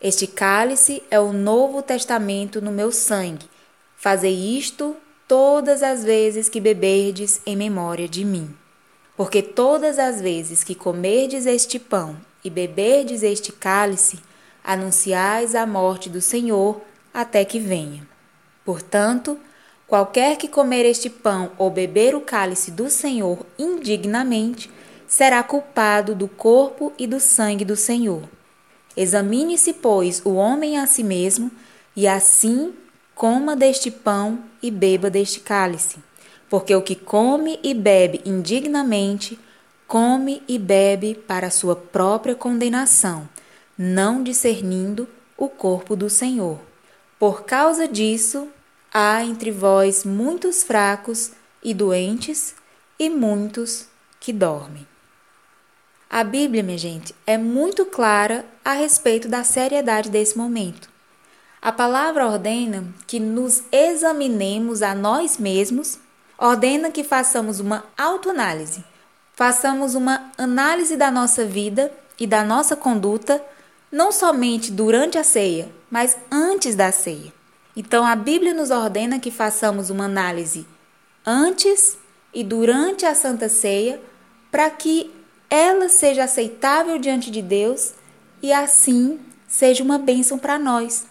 Este 0.00 0.26
cálice 0.26 1.02
é 1.10 1.18
o 1.18 1.32
novo 1.32 1.82
testamento 1.82 2.60
no 2.60 2.70
meu 2.70 2.92
sangue. 2.92 3.48
Fazei 3.96 4.56
isto 4.56 4.96
todas 5.28 5.82
as 5.82 6.02
vezes 6.02 6.48
que 6.48 6.60
beberdes 6.60 7.40
em 7.46 7.54
memória 7.54 8.08
de 8.08 8.24
mim. 8.24 8.52
Porque 9.16 9.42
todas 9.42 9.98
as 9.98 10.20
vezes 10.20 10.64
que 10.64 10.74
comerdes 10.74 11.46
este 11.46 11.78
pão 11.78 12.16
e 12.42 12.50
beberdes 12.50 13.22
este 13.22 13.52
cálice, 13.52 14.18
anunciais 14.64 15.54
a 15.54 15.64
morte 15.64 16.08
do 16.08 16.20
Senhor 16.20 16.80
até 17.14 17.44
que 17.44 17.60
venha. 17.60 18.06
Portanto, 18.64 19.38
Qualquer 19.88 20.36
que 20.36 20.48
comer 20.48 20.84
este 20.84 21.08
pão 21.08 21.50
ou 21.56 21.70
beber 21.70 22.14
o 22.14 22.20
cálice 22.20 22.70
do 22.70 22.90
Senhor 22.90 23.38
indignamente 23.58 24.70
será 25.06 25.42
culpado 25.42 26.14
do 26.14 26.28
corpo 26.28 26.92
e 26.98 27.06
do 27.06 27.18
sangue 27.18 27.64
do 27.64 27.74
Senhor. 27.74 28.22
Examine-se, 28.94 29.72
pois, 29.72 30.20
o 30.26 30.34
homem 30.34 30.76
a 30.78 30.86
si 30.86 31.02
mesmo, 31.02 31.50
e 31.96 32.06
assim 32.06 32.74
coma 33.18 33.54
deste 33.54 33.90
pão 33.90 34.38
e 34.62 34.70
beba 34.70 35.10
deste 35.10 35.40
cálice. 35.40 35.98
Porque 36.48 36.74
o 36.74 36.80
que 36.80 36.94
come 36.94 37.60
e 37.62 37.74
bebe 37.74 38.22
indignamente, 38.24 39.38
come 39.86 40.42
e 40.48 40.58
bebe 40.58 41.14
para 41.14 41.50
sua 41.50 41.76
própria 41.76 42.34
condenação, 42.34 43.28
não 43.76 44.22
discernindo 44.22 45.06
o 45.36 45.50
corpo 45.50 45.94
do 45.94 46.08
Senhor. 46.08 46.58
Por 47.18 47.42
causa 47.42 47.86
disso, 47.86 48.48
Há 48.92 49.22
entre 49.22 49.50
vós 49.50 50.02
muitos 50.02 50.62
fracos 50.62 51.32
e 51.62 51.74
doentes, 51.74 52.54
e 52.98 53.10
muitos 53.10 53.86
que 54.18 54.32
dormem. 54.32 54.86
A 56.08 56.24
Bíblia, 56.24 56.62
minha 56.62 56.78
gente, 56.78 57.14
é 57.26 57.36
muito 57.36 57.84
clara 57.84 58.46
a 58.64 58.72
respeito 58.72 59.28
da 59.28 59.44
seriedade 59.44 60.08
desse 60.08 60.36
momento. 60.36 60.88
A 61.60 61.72
palavra 61.72 62.26
ordena 62.26 62.84
que 63.06 63.18
nos 63.18 63.64
examinemos 63.72 64.80
a 64.80 64.94
nós 64.94 65.38
mesmos, 65.38 65.98
ordena 66.38 66.90
que 66.90 67.02
façamos 67.02 67.58
uma 67.58 67.84
autoanálise, 67.96 68.84
façamos 69.34 69.96
uma 69.96 70.30
análise 70.38 70.96
da 70.96 71.10
nossa 71.10 71.44
vida 71.44 71.92
e 72.18 72.26
da 72.26 72.44
nossa 72.44 72.76
conduta, 72.76 73.44
não 73.90 74.12
somente 74.12 74.70
durante 74.70 75.18
a 75.18 75.24
ceia, 75.24 75.68
mas 75.90 76.16
antes 76.30 76.76
da 76.76 76.92
ceia. 76.92 77.32
Então 77.76 78.04
a 78.06 78.14
Bíblia 78.14 78.54
nos 78.54 78.70
ordena 78.70 79.18
que 79.18 79.30
façamos 79.30 79.90
uma 79.90 80.04
análise 80.04 80.66
antes 81.26 81.98
e 82.32 82.44
durante 82.44 83.04
a 83.04 83.14
Santa 83.14 83.48
Ceia 83.48 84.00
para 84.50 84.70
que 84.70 85.12
ela 85.50 85.88
seja 85.88 86.24
aceitável 86.24 86.98
diante 86.98 87.30
de 87.30 87.42
Deus 87.42 87.94
e 88.42 88.52
assim 88.52 89.18
seja 89.46 89.82
uma 89.82 89.98
bênção 89.98 90.38
para 90.38 90.58
nós. 90.58 91.06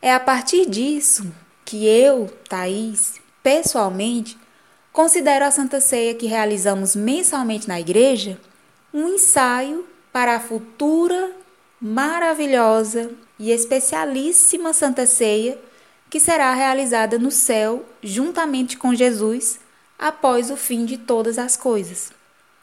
É 0.00 0.12
a 0.14 0.20
partir 0.20 0.66
disso 0.66 1.32
que 1.64 1.86
eu, 1.86 2.30
Thaís, 2.48 3.20
pessoalmente, 3.42 4.38
considero 4.92 5.44
a 5.44 5.50
Santa 5.50 5.80
Ceia 5.80 6.14
que 6.14 6.26
realizamos 6.26 6.94
mensalmente 6.94 7.66
na 7.66 7.80
igreja 7.80 8.38
um 8.94 9.08
ensaio 9.08 9.86
para 10.12 10.36
a 10.36 10.40
futura, 10.40 11.32
maravilhosa 11.80 13.10
e 13.38 13.50
especialíssima 13.50 14.72
Santa 14.72 15.06
Ceia 15.06 15.58
que 16.08 16.18
será 16.18 16.54
realizada 16.54 17.18
no 17.18 17.30
céu 17.30 17.84
juntamente 18.02 18.76
com 18.76 18.94
Jesus 18.94 19.60
após 19.98 20.50
o 20.50 20.56
fim 20.56 20.84
de 20.84 20.96
todas 20.96 21.38
as 21.38 21.56
coisas. 21.56 22.12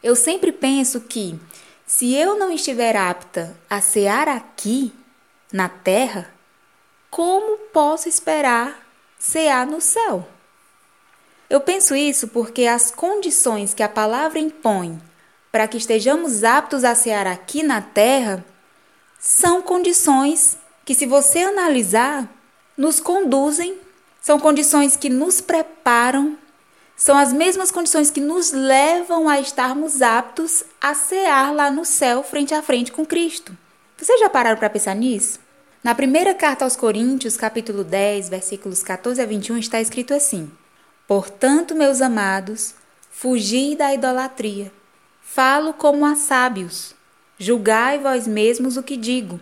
Eu 0.01 0.15
sempre 0.15 0.51
penso 0.51 1.01
que, 1.01 1.39
se 1.85 2.15
eu 2.15 2.37
não 2.37 2.51
estiver 2.51 2.95
apta 2.95 3.55
a 3.69 3.81
cear 3.81 4.27
aqui, 4.27 4.93
na 5.51 5.69
terra, 5.69 6.34
como 7.15 7.57
posso 7.71 8.09
esperar 8.09 8.85
cear 9.17 9.65
no 9.65 9.79
céu? 9.79 10.27
Eu 11.49 11.61
penso 11.61 11.95
isso 11.95 12.27
porque 12.27 12.65
as 12.65 12.91
condições 12.91 13.73
que 13.73 13.81
a 13.81 13.87
palavra 13.87 14.37
impõe 14.37 15.01
para 15.49 15.65
que 15.65 15.77
estejamos 15.77 16.43
aptos 16.43 16.83
a 16.83 16.93
cear 16.93 17.25
aqui 17.25 17.63
na 17.63 17.79
terra 17.79 18.43
são 19.17 19.61
condições 19.61 20.57
que, 20.83 20.93
se 20.93 21.05
você 21.05 21.39
analisar, 21.39 22.27
nos 22.75 22.99
conduzem, 22.99 23.79
são 24.19 24.37
condições 24.37 24.97
que 24.97 25.07
nos 25.07 25.39
preparam, 25.39 26.37
são 26.97 27.17
as 27.17 27.31
mesmas 27.31 27.71
condições 27.71 28.11
que 28.11 28.19
nos 28.19 28.51
levam 28.51 29.29
a 29.29 29.39
estarmos 29.39 30.01
aptos 30.01 30.65
a 30.81 30.93
cear 30.93 31.55
lá 31.55 31.71
no 31.71 31.85
céu, 31.85 32.23
frente 32.23 32.53
a 32.53 32.61
frente 32.61 32.91
com 32.91 33.05
Cristo. 33.05 33.57
Vocês 33.95 34.19
já 34.19 34.29
pararam 34.29 34.57
para 34.57 34.69
pensar 34.69 34.93
nisso? 34.93 35.44
Na 35.85 35.93
primeira 35.93 36.33
carta 36.33 36.65
aos 36.65 36.75
Coríntios, 36.75 37.37
capítulo 37.37 37.83
10, 37.83 38.27
versículos 38.29 38.81
14 38.81 39.21
a 39.21 39.25
21, 39.27 39.59
está 39.59 39.79
escrito 39.79 40.15
assim: 40.15 40.49
Portanto, 41.07 41.75
meus 41.75 42.01
amados, 42.01 42.73
fugi 43.11 43.75
da 43.75 43.93
idolatria. 43.93 44.71
Falo 45.21 45.73
como 45.73 46.03
a 46.03 46.15
sábios. 46.15 46.95
Julgai 47.37 47.99
vós 47.99 48.25
mesmos 48.25 48.77
o 48.77 48.81
que 48.81 48.97
digo. 48.97 49.39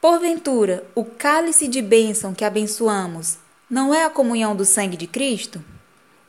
Porventura, 0.00 0.86
o 0.94 1.04
cálice 1.04 1.68
de 1.68 1.82
bênção 1.82 2.32
que 2.32 2.46
abençoamos 2.46 3.36
não 3.68 3.94
é 3.94 4.06
a 4.06 4.10
comunhão 4.10 4.56
do 4.56 4.64
sangue 4.64 4.96
de 4.96 5.06
Cristo? 5.06 5.62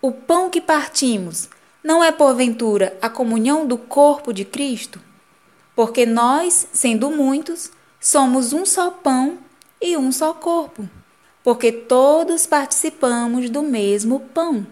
O 0.01 0.11
pão 0.11 0.49
que 0.49 0.59
partimos 0.59 1.47
não 1.81 2.03
é, 2.03 2.11
porventura, 2.11 2.97
a 3.01 3.09
comunhão 3.09 3.65
do 3.65 3.77
corpo 3.77 4.33
de 4.33 4.43
Cristo? 4.43 4.99
Porque 5.73 6.05
nós, 6.05 6.67
sendo 6.73 7.09
muitos, 7.09 7.71
somos 8.01 8.51
um 8.51 8.65
só 8.65 8.91
pão 8.91 9.44
e 9.81 9.97
um 9.97 10.11
só 10.11 10.33
corpo, 10.33 10.87
porque 11.43 11.71
todos 11.71 12.45
participamos 12.45 13.49
do 13.49 13.61
mesmo 13.61 14.19
pão. 14.19 14.65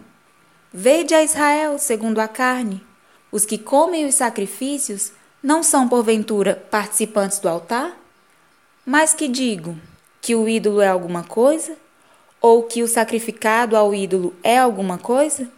Vede 0.72 1.14
a 1.14 1.22
Israel 1.22 1.78
segundo 1.78 2.18
a 2.18 2.26
carne. 2.26 2.84
Os 3.30 3.44
que 3.44 3.58
comem 3.58 4.06
os 4.06 4.14
sacrifícios 4.14 5.12
não 5.42 5.62
são, 5.62 5.88
porventura, 5.88 6.54
participantes 6.70 7.38
do 7.38 7.48
altar? 7.48 7.96
Mas 8.84 9.14
que 9.14 9.28
digo? 9.28 9.76
Que 10.20 10.34
o 10.34 10.48
ídolo 10.48 10.80
é 10.80 10.88
alguma 10.88 11.22
coisa? 11.22 11.76
Ou 12.40 12.62
que 12.62 12.82
o 12.82 12.88
sacrificado 12.88 13.76
ao 13.76 13.94
ídolo 13.94 14.34
é 14.42 14.58
alguma 14.58 14.98
coisa? 14.98 15.48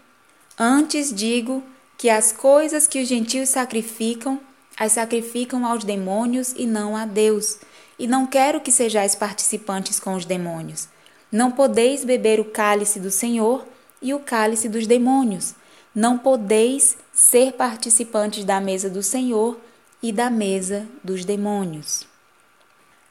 Antes 0.58 1.12
digo 1.14 1.62
que 1.98 2.10
as 2.10 2.32
coisas 2.32 2.86
que 2.86 3.00
os 3.00 3.08
gentios 3.08 3.48
sacrificam, 3.48 4.40
as 4.76 4.92
sacrificam 4.92 5.64
aos 5.66 5.84
demônios 5.84 6.52
e 6.56 6.66
não 6.66 6.96
a 6.96 7.04
Deus. 7.06 7.58
E 7.98 8.06
não 8.06 8.26
quero 8.26 8.60
que 8.60 8.70
sejais 8.70 9.14
participantes 9.14 9.98
com 9.98 10.14
os 10.14 10.24
demônios. 10.24 10.88
Não 11.30 11.50
podeis 11.50 12.04
beber 12.04 12.38
o 12.40 12.44
cálice 12.44 13.00
do 13.00 13.10
Senhor 13.10 13.66
e 14.00 14.12
o 14.12 14.20
cálice 14.20 14.68
dos 14.68 14.86
demônios. 14.86 15.54
Não 15.94 16.18
podeis 16.18 16.96
ser 17.12 17.52
participantes 17.52 18.44
da 18.44 18.60
mesa 18.60 18.90
do 18.90 19.02
Senhor 19.02 19.58
e 20.02 20.12
da 20.12 20.28
mesa 20.28 20.86
dos 21.02 21.24
demônios. 21.24 22.06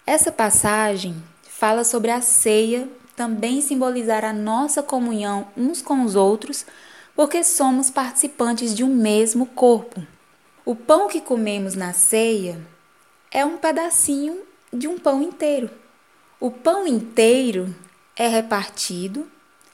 Essa 0.05 0.31
passagem 0.31 1.15
fala 1.49 1.83
sobre 1.83 2.11
a 2.11 2.21
ceia 2.21 2.87
também 3.15 3.61
simbolizar 3.61 4.25
a 4.25 4.33
nossa 4.33 4.83
comunhão 4.83 5.47
uns 5.55 5.81
com 5.81 6.03
os 6.03 6.15
outros, 6.15 6.65
porque 7.15 7.43
somos 7.43 7.89
participantes 7.89 8.75
de 8.75 8.83
um 8.83 8.93
mesmo 8.93 9.45
corpo. 9.45 10.05
O 10.65 10.75
pão 10.75 11.07
que 11.07 11.21
comemos 11.21 11.75
na 11.75 11.93
ceia 11.93 12.59
é 13.31 13.45
um 13.45 13.57
pedacinho 13.57 14.39
de 14.71 14.87
um 14.87 14.97
pão 14.97 15.21
inteiro. 15.21 15.69
O 16.39 16.51
pão 16.51 16.85
inteiro 16.85 17.73
é 18.15 18.27
repartido, 18.27 19.27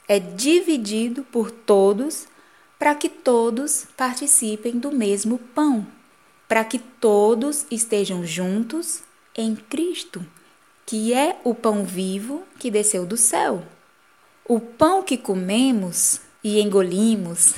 é 0.08 0.20
dividido 0.20 1.24
por 1.24 1.52
todos, 1.52 2.28
para 2.78 2.96
que 2.96 3.10
todos 3.10 3.86
participem 3.96 4.80
do 4.80 4.92
mesmo 4.92 5.38
pão, 5.38 5.86
para 6.48 6.64
que 6.64 6.80
todos 6.80 7.66
estejam 7.70 8.26
juntos 8.26 9.04
em 9.36 9.56
Cristo, 9.56 10.26
que 10.86 11.14
é 11.14 11.40
o 11.44 11.54
pão 11.54 11.84
vivo 11.84 12.44
que 12.60 12.72
desceu 12.72 13.06
do 13.06 13.18
céu. 13.18 13.64
O 14.46 14.60
pão 14.60 15.04
que 15.04 15.18
comemos 15.18 16.20
e 16.44 16.60
engolimos 16.60 17.56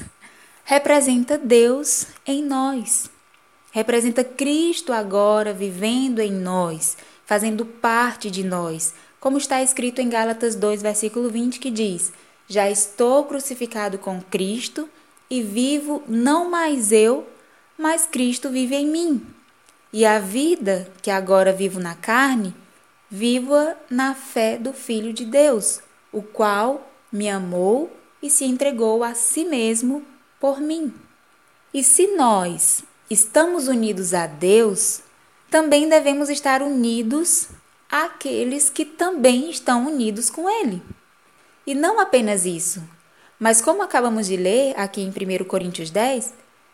representa 0.64 1.38
Deus 1.38 2.08
em 2.26 2.44
nós. 2.44 3.10
Representa 3.72 4.24
Cristo 4.24 4.94
agora 4.94 5.54
vivendo 5.54 6.20
em 6.20 6.32
nós, 6.32 6.96
fazendo 7.26 7.66
parte 7.66 8.30
de 8.30 8.44
nós, 8.44 8.94
como 9.20 9.38
está 9.38 9.62
escrito 9.62 10.02
em 10.02 10.10
Gálatas 10.10 10.56
2, 10.56 10.82
versículo 10.82 11.30
20, 11.30 11.60
que 11.60 11.72
diz: 11.72 12.12
Já 12.48 12.70
estou 12.70 13.26
crucificado 13.26 13.98
com 13.98 14.22
Cristo 14.22 14.90
e 15.30 15.42
vivo 15.42 16.04
não 16.08 16.50
mais 16.50 16.92
eu, 16.92 17.28
mas 17.78 18.06
Cristo 18.06 18.50
vive 18.50 18.76
em 18.76 18.88
mim. 18.88 19.26
E 19.92 20.06
a 20.06 20.20
vida 20.20 20.92
que 21.02 21.10
agora 21.10 21.54
vivo 21.54 21.80
na 21.80 21.96
carne, 21.96 22.54
vivo-a 23.10 23.76
na 23.90 24.16
fé 24.16 24.58
do 24.58 24.74
Filho 24.74 25.14
de 25.14 25.24
Deus, 25.24 25.82
o 26.12 26.22
qual 26.22 26.90
me 27.12 27.30
amou 27.30 27.96
e 28.22 28.30
se 28.30 28.44
entregou 28.46 29.04
a 29.04 29.14
si 29.14 29.46
mesmo 29.46 30.04
por 30.40 30.60
mim. 30.60 30.94
E 31.74 31.84
se 31.84 32.16
nós 32.16 32.84
estamos 33.10 33.68
unidos 33.68 34.14
a 34.14 34.28
Deus, 34.28 35.02
também 35.54 35.88
devemos 35.88 36.32
estar 36.32 36.64
unidos 36.64 37.50
àqueles 37.88 38.72
que 38.72 38.84
também 38.84 39.52
estão 39.52 39.86
unidos 39.86 40.28
com 40.28 40.50
Ele. 40.50 40.82
E 41.64 41.76
não 41.76 42.00
apenas 42.00 42.44
isso, 42.44 42.82
mas 43.38 43.62
como 43.62 43.84
acabamos 43.84 44.26
de 44.26 44.36
ler 44.36 44.74
aqui 44.76 45.02
em 45.02 45.10
1 45.10 45.44
Coríntios 45.44 45.92
10, 45.92 46.34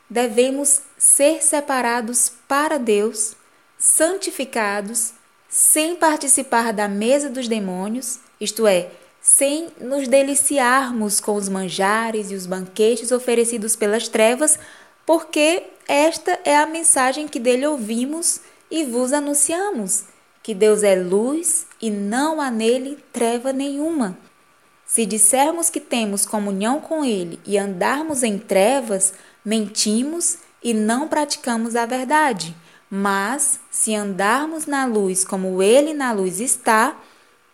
devemos 0.09 0.79
ser 0.97 1.43
separados 1.43 2.31
para 2.47 2.79
Deus, 2.79 3.35
santificados, 3.77 5.11
sem 5.49 5.97
participar 5.97 6.71
da 6.71 6.87
mesa 6.87 7.29
dos 7.29 7.49
demônios, 7.49 8.19
isto 8.39 8.65
é, 8.65 8.91
sem 9.21 9.67
nos 9.81 10.07
deliciarmos 10.07 11.19
com 11.19 11.35
os 11.35 11.49
manjares 11.49 12.31
e 12.31 12.35
os 12.35 12.45
banquetes 12.45 13.11
oferecidos 13.11 13.75
pelas 13.75 14.07
trevas, 14.07 14.57
porque 15.05 15.63
esta 15.85 16.39
é 16.45 16.55
a 16.55 16.65
mensagem 16.65 17.27
que 17.27 17.41
dele 17.41 17.67
ouvimos 17.67 18.39
e 18.69 18.85
vos 18.85 19.13
anunciamos: 19.13 20.05
que 20.41 20.53
Deus 20.53 20.83
é 20.83 20.95
luz 20.95 21.67
e 21.81 21.89
não 21.89 22.41
há 22.41 22.49
nele 22.49 22.97
treva 23.11 23.53
nenhuma. 23.53 24.17
Se 24.85 25.05
dissermos 25.05 25.69
que 25.69 25.79
temos 25.79 26.25
comunhão 26.25 26.81
com 26.81 27.05
ele 27.05 27.39
e 27.45 27.57
andarmos 27.57 28.23
em 28.23 28.39
trevas, 28.39 29.13
mentimos 29.45 30.39
e 30.63 30.73
não 30.73 31.07
praticamos 31.07 31.75
a 31.75 31.85
verdade. 31.85 32.55
Mas, 32.89 33.59
se 33.69 33.93
andarmos 33.93 34.65
na 34.65 34.85
luz 34.85 35.23
como 35.23 35.61
ele 35.61 35.93
na 35.93 36.11
luz 36.11 36.39
está, 36.39 36.99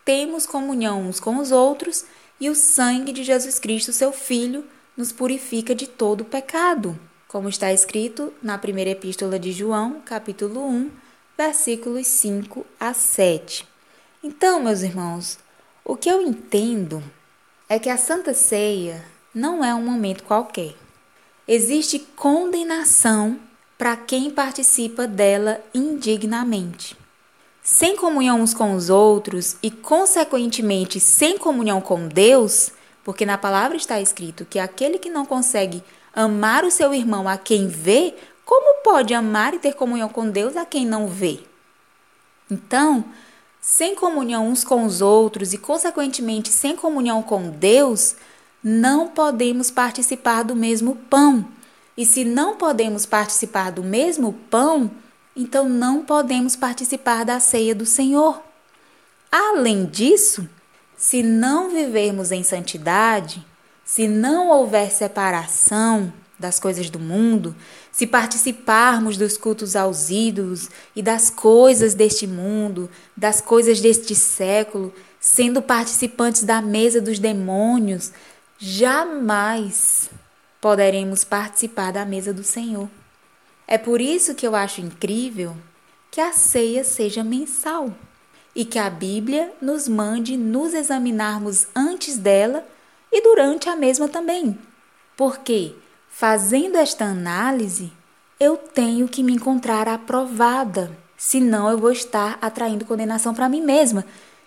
temos 0.05 0.45
comunhão 0.45 1.01
uns 1.01 1.19
com 1.19 1.37
os 1.37 1.51
outros 1.51 2.05
e 2.39 2.49
o 2.49 2.55
sangue 2.55 3.11
de 3.11 3.23
Jesus 3.23 3.59
Cristo, 3.59 3.91
seu 3.91 4.13
Filho, 4.13 4.63
nos 4.95 5.11
purifica 5.11 5.75
de 5.75 5.87
todo 5.87 6.23
pecado, 6.23 6.97
como 7.27 7.49
está 7.49 7.73
escrito 7.73 8.31
na 8.41 8.57
primeira 8.57 8.91
epístola 8.91 9.37
de 9.37 9.51
João, 9.51 10.01
capítulo 10.05 10.65
1, 10.65 10.89
versículos 11.37 12.07
5 12.07 12.65
a 12.79 12.93
7. 12.93 13.67
Então, 14.23 14.63
meus 14.63 14.81
irmãos, 14.81 15.37
o 15.83 15.95
que 15.95 16.09
eu 16.09 16.21
entendo 16.21 17.03
é 17.69 17.77
que 17.79 17.89
a 17.89 17.97
Santa 17.97 18.33
Ceia 18.33 19.05
não 19.33 19.63
é 19.63 19.73
um 19.73 19.83
momento 19.83 20.23
qualquer. 20.23 20.75
Existe 21.47 21.99
condenação 21.99 23.39
para 23.77 23.95
quem 23.95 24.31
participa 24.31 25.05
dela 25.05 25.61
indignamente 25.73 26.97
sem 27.65 27.95
comunhão 27.95 28.41
uns 28.41 28.53
com 28.53 28.75
os 28.75 28.91
outros 28.91 29.57
e, 29.61 29.71
consequentemente, 29.71 30.99
sem 30.99 31.35
comunhão 31.35 31.81
com 31.81 32.07
Deus, 32.07 32.71
porque 33.03 33.25
na 33.25 33.39
palavra 33.39 33.75
está 33.75 33.99
escrito 33.99 34.45
que 34.45 34.59
aquele 34.59 34.99
que 34.99 35.09
não 35.09 35.25
consegue 35.25 35.83
amar 36.13 36.63
o 36.63 36.69
seu 36.69 36.93
irmão 36.93 37.27
a 37.27 37.39
quem 37.39 37.67
vê, 37.67 38.13
como 38.45 38.83
pode 38.83 39.13
amar 39.13 39.53
e 39.53 39.59
ter 39.59 39.73
comunhão 39.73 40.07
com 40.07 40.29
Deus 40.29 40.55
a 40.55 40.63
quem 40.63 40.85
não 40.85 41.07
vê? 41.07 41.39
Então, 42.49 43.03
sem 43.59 43.95
comunhão 43.95 44.47
uns 44.47 44.63
com 44.63 44.85
os 44.85 45.01
outros 45.01 45.51
e, 45.51 45.57
consequentemente, 45.57 46.49
sem 46.49 46.75
comunhão 46.75 47.23
com 47.23 47.49
Deus, 47.49 48.15
não 48.63 49.07
podemos 49.07 49.71
participar 49.71 50.43
do 50.43 50.55
mesmo 50.55 50.95
pão. 51.09 51.45
E 51.97 52.05
se 52.05 52.23
não 52.23 52.55
podemos 52.55 53.05
participar 53.05 53.71
do 53.71 53.83
mesmo 53.83 54.33
pão, 54.49 54.91
então 55.35 55.67
não 55.67 56.05
podemos 56.05 56.55
participar 56.55 57.25
da 57.25 57.39
ceia 57.39 57.73
do 57.73 57.85
Senhor. 57.85 58.41
Além 59.31 59.85
disso, 59.85 60.47
se 60.95 61.23
não 61.23 61.69
vivermos 61.69 62.31
em 62.31 62.43
santidade, 62.43 63.45
se 63.83 64.07
não 64.07 64.49
houver 64.49 64.91
separação 64.91 66.13
das 66.37 66.59
coisas 66.59 66.89
do 66.89 66.99
mundo, 66.99 67.55
se 67.95 68.05
participarmos 68.05 69.15
dos 69.15 69.37
cultos 69.37 69.73
aos 69.73 70.09
ídolos 70.09 70.69
e 70.93 71.01
das 71.01 71.29
coisas 71.29 71.93
deste 71.93 72.27
mundo, 72.27 72.89
das 73.15 73.39
coisas 73.39 73.79
deste 73.79 74.13
século, 74.13 74.93
sendo 75.17 75.61
participantes 75.61 76.43
da 76.43 76.61
mesa 76.61 76.99
dos 76.99 77.19
demônios, 77.19 78.11
jamais 78.57 80.09
poderemos 80.59 81.23
participar 81.23 81.93
da 81.93 82.05
mesa 82.05 82.33
do 82.33 82.43
Senhor. 82.43 82.89
É 83.65 83.77
por 83.77 84.01
isso 84.01 84.35
que 84.35 84.45
eu 84.45 84.57
acho 84.57 84.81
incrível 84.81 85.55
que 86.11 86.19
a 86.19 86.33
ceia 86.33 86.83
seja 86.83 87.23
mensal 87.23 87.95
e 88.53 88.65
que 88.65 88.77
a 88.77 88.89
Bíblia 88.89 89.53
nos 89.61 89.87
mande 89.87 90.35
nos 90.35 90.73
examinarmos 90.73 91.67
antes 91.73 92.17
dela 92.17 92.67
e 93.09 93.21
durante 93.21 93.69
a 93.69 93.75
mesma 93.77 94.09
também. 94.09 94.59
Porque, 95.15 95.75
fazendo 96.17 96.77
esta 96.77 97.03
análise, 97.03 97.91
eu 98.39 98.55
tenho 98.55 99.05
que 99.05 99.21
me 99.21 99.33
encontrar 99.33 99.89
aprovada, 99.89 100.97
senão 101.17 101.69
eu 101.69 101.77
vou 101.77 101.91
estar 101.91 102.37
atraindo 102.41 102.85
condenação 102.85 103.33
para 103.33 103.49
mim 103.49 103.61
mesma. 103.61 104.05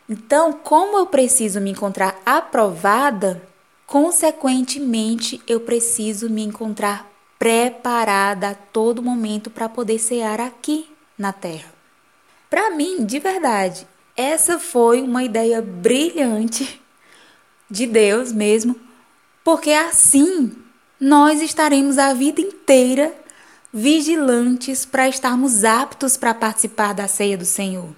Então, 0.08 0.50
como 0.50 0.96
eu 0.96 1.04
preciso 1.04 1.60
me 1.60 1.70
encontrar 1.72 2.18
aprovada, 2.24 3.42
consequentemente 3.86 5.42
eu 5.46 5.60
preciso 5.60 6.30
me 6.30 6.42
encontrar 6.42 7.06
preparada 7.38 8.48
a 8.48 8.54
todo 8.54 9.02
momento 9.02 9.50
para 9.50 9.68
poder 9.68 9.98
cear 9.98 10.40
aqui 10.40 10.88
na 11.18 11.34
terra. 11.34 11.70
Para 12.48 12.70
mim, 12.70 13.04
de 13.04 13.18
verdade, 13.18 13.86
essa 14.16 14.58
foi 14.58 15.02
uma 15.02 15.22
ideia 15.22 15.60
brilhante 15.60 16.80
de 17.70 17.86
Deus 17.86 18.32
mesmo, 18.32 18.74
porque 19.44 19.70
assim 19.70 20.66
nós 21.00 21.40
estaremos 21.40 21.98
a 21.98 22.12
vida 22.12 22.40
inteira 22.40 23.14
vigilantes 23.72 24.84
para 24.84 25.08
estarmos 25.08 25.62
aptos 25.62 26.16
para 26.16 26.34
participar 26.34 26.94
da 26.94 27.06
ceia 27.06 27.36
do 27.36 27.44
Senhor, 27.44 27.88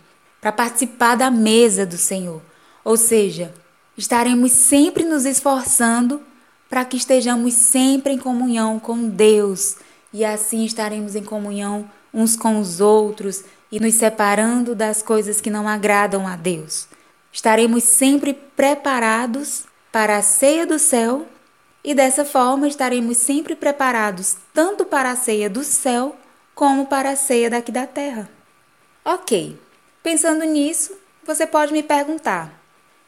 para 0.41 0.53
participar 0.53 1.17
da 1.17 1.31
mesa 1.31 1.87
do 1.87 1.97
Senhor. 1.97 2.43
Ou 2.85 2.97
seja, 2.97 3.55
estaremos 3.97 4.53
sempre 4.53 5.05
nos 5.05 5.25
esforçando 5.25 6.21
para 6.69 6.85
que 6.85 6.97
estejamos 6.97 7.55
sempre 7.55 8.13
em 8.13 8.19
comunhão 8.19 8.79
com 8.79 9.09
Deus 9.09 9.77
e 10.13 10.25
assim 10.25 10.65
estaremos 10.65 11.15
em 11.15 11.23
comunhão 11.23 11.89
uns 12.13 12.37
com 12.37 12.59
os 12.59 12.81
outros 12.81 13.45
e 13.71 13.79
nos 13.79 13.95
separando 13.95 14.75
das 14.75 15.03
coisas 15.03 15.41
que 15.41 15.51
não 15.51 15.69
agradam 15.69 16.27
a 16.27 16.37
Deus. 16.37 16.89
Estaremos 17.33 17.85
sempre 17.85 18.35
preparados 18.35 19.65
para 19.93 20.17
a 20.17 20.23
ceia 20.23 20.67
do 20.67 20.79
céu 20.79 21.27
e 21.83 21.95
dessa 21.95 22.25
forma 22.25 22.69
estaremos 22.69 23.17
sempre 23.17 23.55
preparados 23.55 24.37
tanto 24.53 24.85
para 24.85 25.11
a 25.11 25.17
ceia 25.17 25.49
do 25.49 25.65
céu 25.65 26.17
como 26.55 26.87
para 26.87 27.11
a 27.11 27.17
ceia 27.17 27.49
daqui 27.49 27.73
da 27.73 27.87
terra. 27.87 28.29
Ok, 29.05 29.59
pensando 30.03 30.45
nisso, 30.45 30.95
você 31.25 31.47
pode 31.47 31.73
me 31.73 31.83
perguntar: 31.83 32.61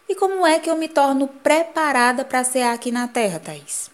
e 0.09 0.15
como 0.15 0.47
é 0.47 0.59
que 0.59 0.69
eu 0.69 0.77
me 0.77 0.89
torno 0.89 1.27
preparada 1.29 2.25
para 2.25 2.45
ser 2.45 2.63
aqui 2.63 2.91
na 2.91 3.09
Terra, 3.09 3.39
Thaís? 3.39 3.91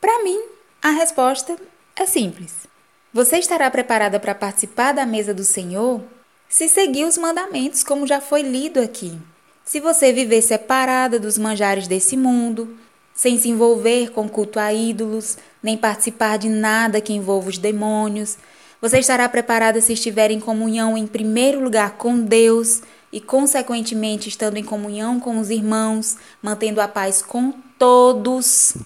Para 0.00 0.22
mim, 0.22 0.40
a 0.82 0.90
resposta 0.90 1.56
é 1.94 2.04
simples. 2.04 2.66
Você 3.12 3.38
estará 3.38 3.70
preparada 3.70 4.20
para 4.20 4.34
participar 4.34 4.92
da 4.92 5.06
mesa 5.06 5.32
do 5.32 5.44
Senhor 5.44 6.02
se 6.48 6.68
seguir 6.68 7.04
os 7.04 7.16
mandamentos, 7.16 7.82
como 7.82 8.06
já 8.06 8.20
foi 8.20 8.42
lido 8.42 8.80
aqui. 8.80 9.18
Se 9.64 9.80
você 9.80 10.12
viver 10.12 10.42
separada 10.42 11.18
dos 11.18 11.38
manjares 11.38 11.88
desse 11.88 12.16
mundo, 12.16 12.78
sem 13.16 13.38
se 13.38 13.48
envolver 13.48 14.10
com 14.10 14.28
culto 14.28 14.60
a 14.60 14.72
ídolos, 14.72 15.38
nem 15.62 15.76
participar 15.76 16.36
de 16.36 16.50
nada 16.50 17.00
que 17.00 17.14
envolva 17.14 17.48
os 17.48 17.56
demônios, 17.56 18.36
você 18.80 18.98
estará 18.98 19.26
preparada 19.26 19.80
se 19.80 19.94
estiver 19.94 20.30
em 20.30 20.38
comunhão 20.38 20.98
em 20.98 21.06
primeiro 21.06 21.64
lugar 21.64 21.92
com 21.92 22.20
Deus 22.20 22.82
e, 23.10 23.20
consequentemente, 23.20 24.28
estando 24.28 24.58
em 24.58 24.62
comunhão 24.62 25.18
com 25.18 25.40
os 25.40 25.48
irmãos, 25.48 26.18
mantendo 26.42 26.80
a 26.80 26.86
paz 26.86 27.22
com 27.22 27.52
todos. 27.78 28.76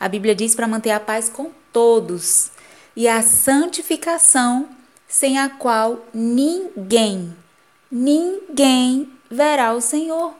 A 0.00 0.08
Bíblia 0.08 0.34
diz 0.34 0.54
para 0.54 0.66
manter 0.66 0.90
a 0.90 0.98
paz 0.98 1.28
com 1.28 1.50
todos. 1.70 2.50
E 2.96 3.06
a 3.06 3.20
santificação, 3.20 4.68
sem 5.06 5.38
a 5.38 5.50
qual 5.50 6.06
ninguém, 6.14 7.36
ninguém 7.90 9.12
verá 9.30 9.74
o 9.74 9.80
Senhor. 9.80 10.32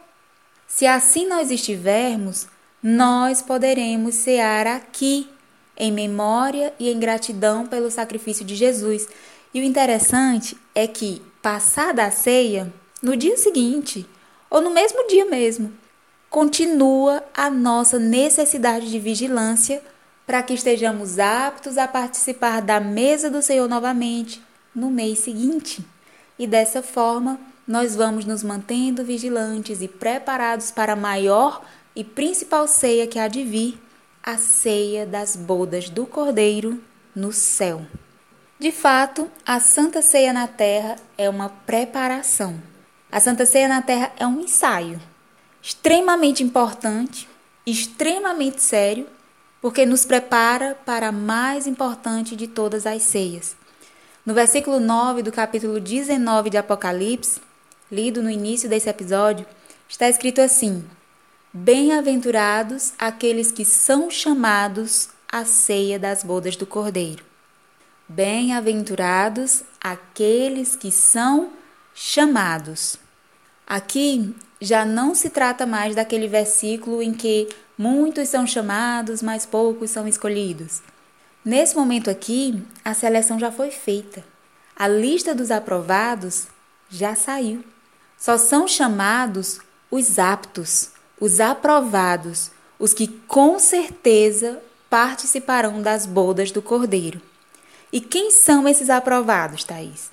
Se 0.67 0.87
assim 0.87 1.27
nós 1.27 1.51
estivermos, 1.51 2.47
nós 2.87 3.41
poderemos 3.41 4.15
cear 4.15 4.67
aqui, 4.67 5.27
em 5.75 5.91
memória 5.91 6.75
e 6.79 6.91
em 6.91 7.01
gratidão 7.01 7.67
pelo 7.67 7.91
sacrifício 7.91 8.45
de 8.45 8.55
Jesus. 8.55 9.09
E 9.55 9.61
o 9.61 9.65
interessante 9.65 10.55
é 10.75 10.87
que, 10.87 11.23
passada 11.41 12.05
a 12.05 12.11
ceia, 12.11 12.71
no 13.03 13.17
dia 13.17 13.39
seguinte, 13.39 14.07
ou 14.51 14.61
no 14.61 14.69
mesmo 14.69 15.09
dia 15.09 15.25
mesmo, 15.25 15.73
continua 16.29 17.25
a 17.35 17.49
nossa 17.49 17.99
necessidade 17.99 18.91
de 18.91 18.99
vigilância 18.99 19.83
para 20.27 20.43
que 20.43 20.53
estejamos 20.53 21.19
aptos 21.19 21.79
a 21.79 21.89
participar 21.89 22.61
da 22.61 22.81
mesa 22.81 23.31
do 23.31 23.41
Senhor 23.41 23.67
novamente 23.67 24.43
no 24.75 24.91
mês 24.91 25.21
seguinte. 25.21 25.83
E 26.39 26.47
dessa 26.47 26.83
forma, 26.83 27.41
nós 27.67 27.97
vamos 27.97 28.27
nos 28.27 28.43
mantendo 28.43 29.03
vigilantes 29.03 29.81
e 29.81 29.89
preparados 29.89 30.71
para 30.71 30.93
a 30.93 30.97
maior 30.97 31.65
e 31.95 32.03
principal 32.03 32.67
ceia 32.67 33.07
que 33.07 33.19
há 33.19 33.29
de 33.29 33.45
vir, 33.45 33.81
a 34.23 34.39
ceia 34.39 35.05
das 35.05 35.37
bodas 35.37 35.89
do 35.89 36.07
Cordeiro 36.07 36.83
no 37.15 37.33
céu. 37.33 37.87
De 38.59 38.73
fato, 38.73 39.31
a 39.45 39.61
Santa 39.61 40.01
Ceia 40.01 40.33
na 40.33 40.47
Terra 40.47 40.97
é 41.19 41.29
uma 41.29 41.49
preparação. 41.49 42.61
A 43.13 43.21
Santa 43.21 43.45
Ceia 43.45 43.69
na 43.69 43.83
Terra 43.83 44.13
é 44.17 44.27
um 44.27 44.41
ensaio 44.41 45.01
extremamente 45.65 46.43
importante, 46.43 47.27
extremamente 47.67 48.61
sério, 48.61 49.07
porque 49.63 49.87
nos 49.87 50.05
prepara 50.05 50.77
para 50.85 51.09
a 51.09 51.13
mais 51.13 51.67
importante 51.67 52.37
de 52.37 52.47
todas 52.47 52.87
as 52.87 53.03
ceias. 53.03 53.57
No 54.27 54.35
versículo 54.35 54.79
9 54.79 55.23
do 55.23 55.33
capítulo 55.33 55.81
19 55.81 56.51
de 56.51 56.59
Apocalipse, 56.59 57.41
lido 57.91 58.23
no 58.23 58.29
início 58.29 58.69
desse 58.69 58.91
episódio, 58.91 59.47
está 59.89 60.07
escrito 60.07 60.43
assim: 60.43 60.85
Bem-aventurados 61.57 62.95
aqueles 62.99 63.53
que 63.53 63.65
são 63.65 64.11
chamados 64.11 65.11
à 65.31 65.45
ceia 65.45 66.01
das 66.01 66.25
bodas 66.25 66.57
do 66.57 66.67
Cordeiro. 66.67 67.23
Bem-aventurados 68.09 69.63
aqueles 69.81 70.75
que 70.75 70.91
são 70.91 71.53
chamados. 71.95 72.97
Aqui 73.65 74.35
já 74.61 74.85
não 74.85 75.15
se 75.15 75.31
trata 75.31 75.65
mais 75.65 75.95
daquele 75.95 76.27
versículo 76.27 77.01
em 77.01 77.15
que 77.15 77.49
muitos 77.79 78.31
são 78.31 78.45
chamados, 78.45 79.23
mas 79.23 79.47
poucos 79.47 79.93
são 79.93 80.09
escolhidos. 80.09 80.83
Nesse 81.45 81.77
momento 81.77 82.11
aqui, 82.11 82.61
a 82.85 82.93
seleção 82.95 83.39
já 83.39 83.53
foi 83.53 83.71
feita. 83.71 84.25
A 84.75 84.89
lista 84.89 85.33
dos 85.33 85.53
aprovados 85.53 86.49
já 86.91 87.15
saiu. 87.15 87.63
Só 88.19 88.37
são 88.37 88.67
chamados 88.67 89.61
os 89.89 90.19
aptos, 90.19 90.91
os 91.25 91.41
aprovados, 91.41 92.51
os 92.79 92.93
que 92.93 93.09
com 93.09 93.59
certeza 93.59 94.61
participarão 94.91 95.81
das 95.81 96.05
bodas 96.05 96.51
do 96.51 96.61
Cordeiro. 96.61 97.19
E 97.91 97.99
quem 97.99 98.31
são 98.31 98.69
esses 98.69 98.91
aprovados, 98.91 99.65
Thaís? 99.65 100.11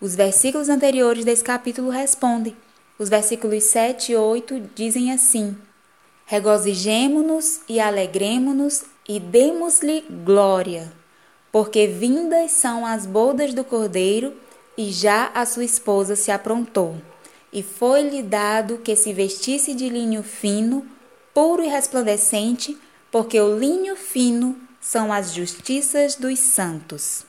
Os 0.00 0.14
versículos 0.14 0.68
anteriores 0.68 1.24
desse 1.24 1.42
capítulo 1.42 1.90
respondem. 1.90 2.56
Os 2.96 3.08
versículos 3.08 3.64
7 3.64 4.12
e 4.12 4.16
8 4.16 4.70
dizem 4.76 5.10
assim: 5.12 5.58
Regozijemo-nos 6.24 7.62
e 7.68 7.80
alegremo-nos 7.80 8.84
e 9.08 9.18
demos-lhe 9.18 10.02
glória, 10.24 10.92
porque 11.50 11.88
vindas 11.88 12.52
são 12.52 12.86
as 12.86 13.06
bodas 13.06 13.52
do 13.52 13.64
cordeiro 13.64 14.32
e 14.78 14.92
já 14.92 15.32
a 15.34 15.44
sua 15.44 15.64
esposa 15.64 16.14
se 16.14 16.30
aprontou. 16.30 16.94
E 17.54 17.62
foi-lhe 17.62 18.20
dado 18.20 18.78
que 18.78 18.96
se 18.96 19.12
vestisse 19.12 19.74
de 19.74 19.88
linho 19.88 20.24
fino, 20.24 20.84
puro 21.32 21.62
e 21.62 21.68
resplandecente, 21.68 22.76
porque 23.12 23.40
o 23.40 23.56
linho 23.56 23.94
fino 23.94 24.58
são 24.80 25.12
as 25.12 25.32
justiças 25.32 26.16
dos 26.16 26.36
santos. 26.40 27.24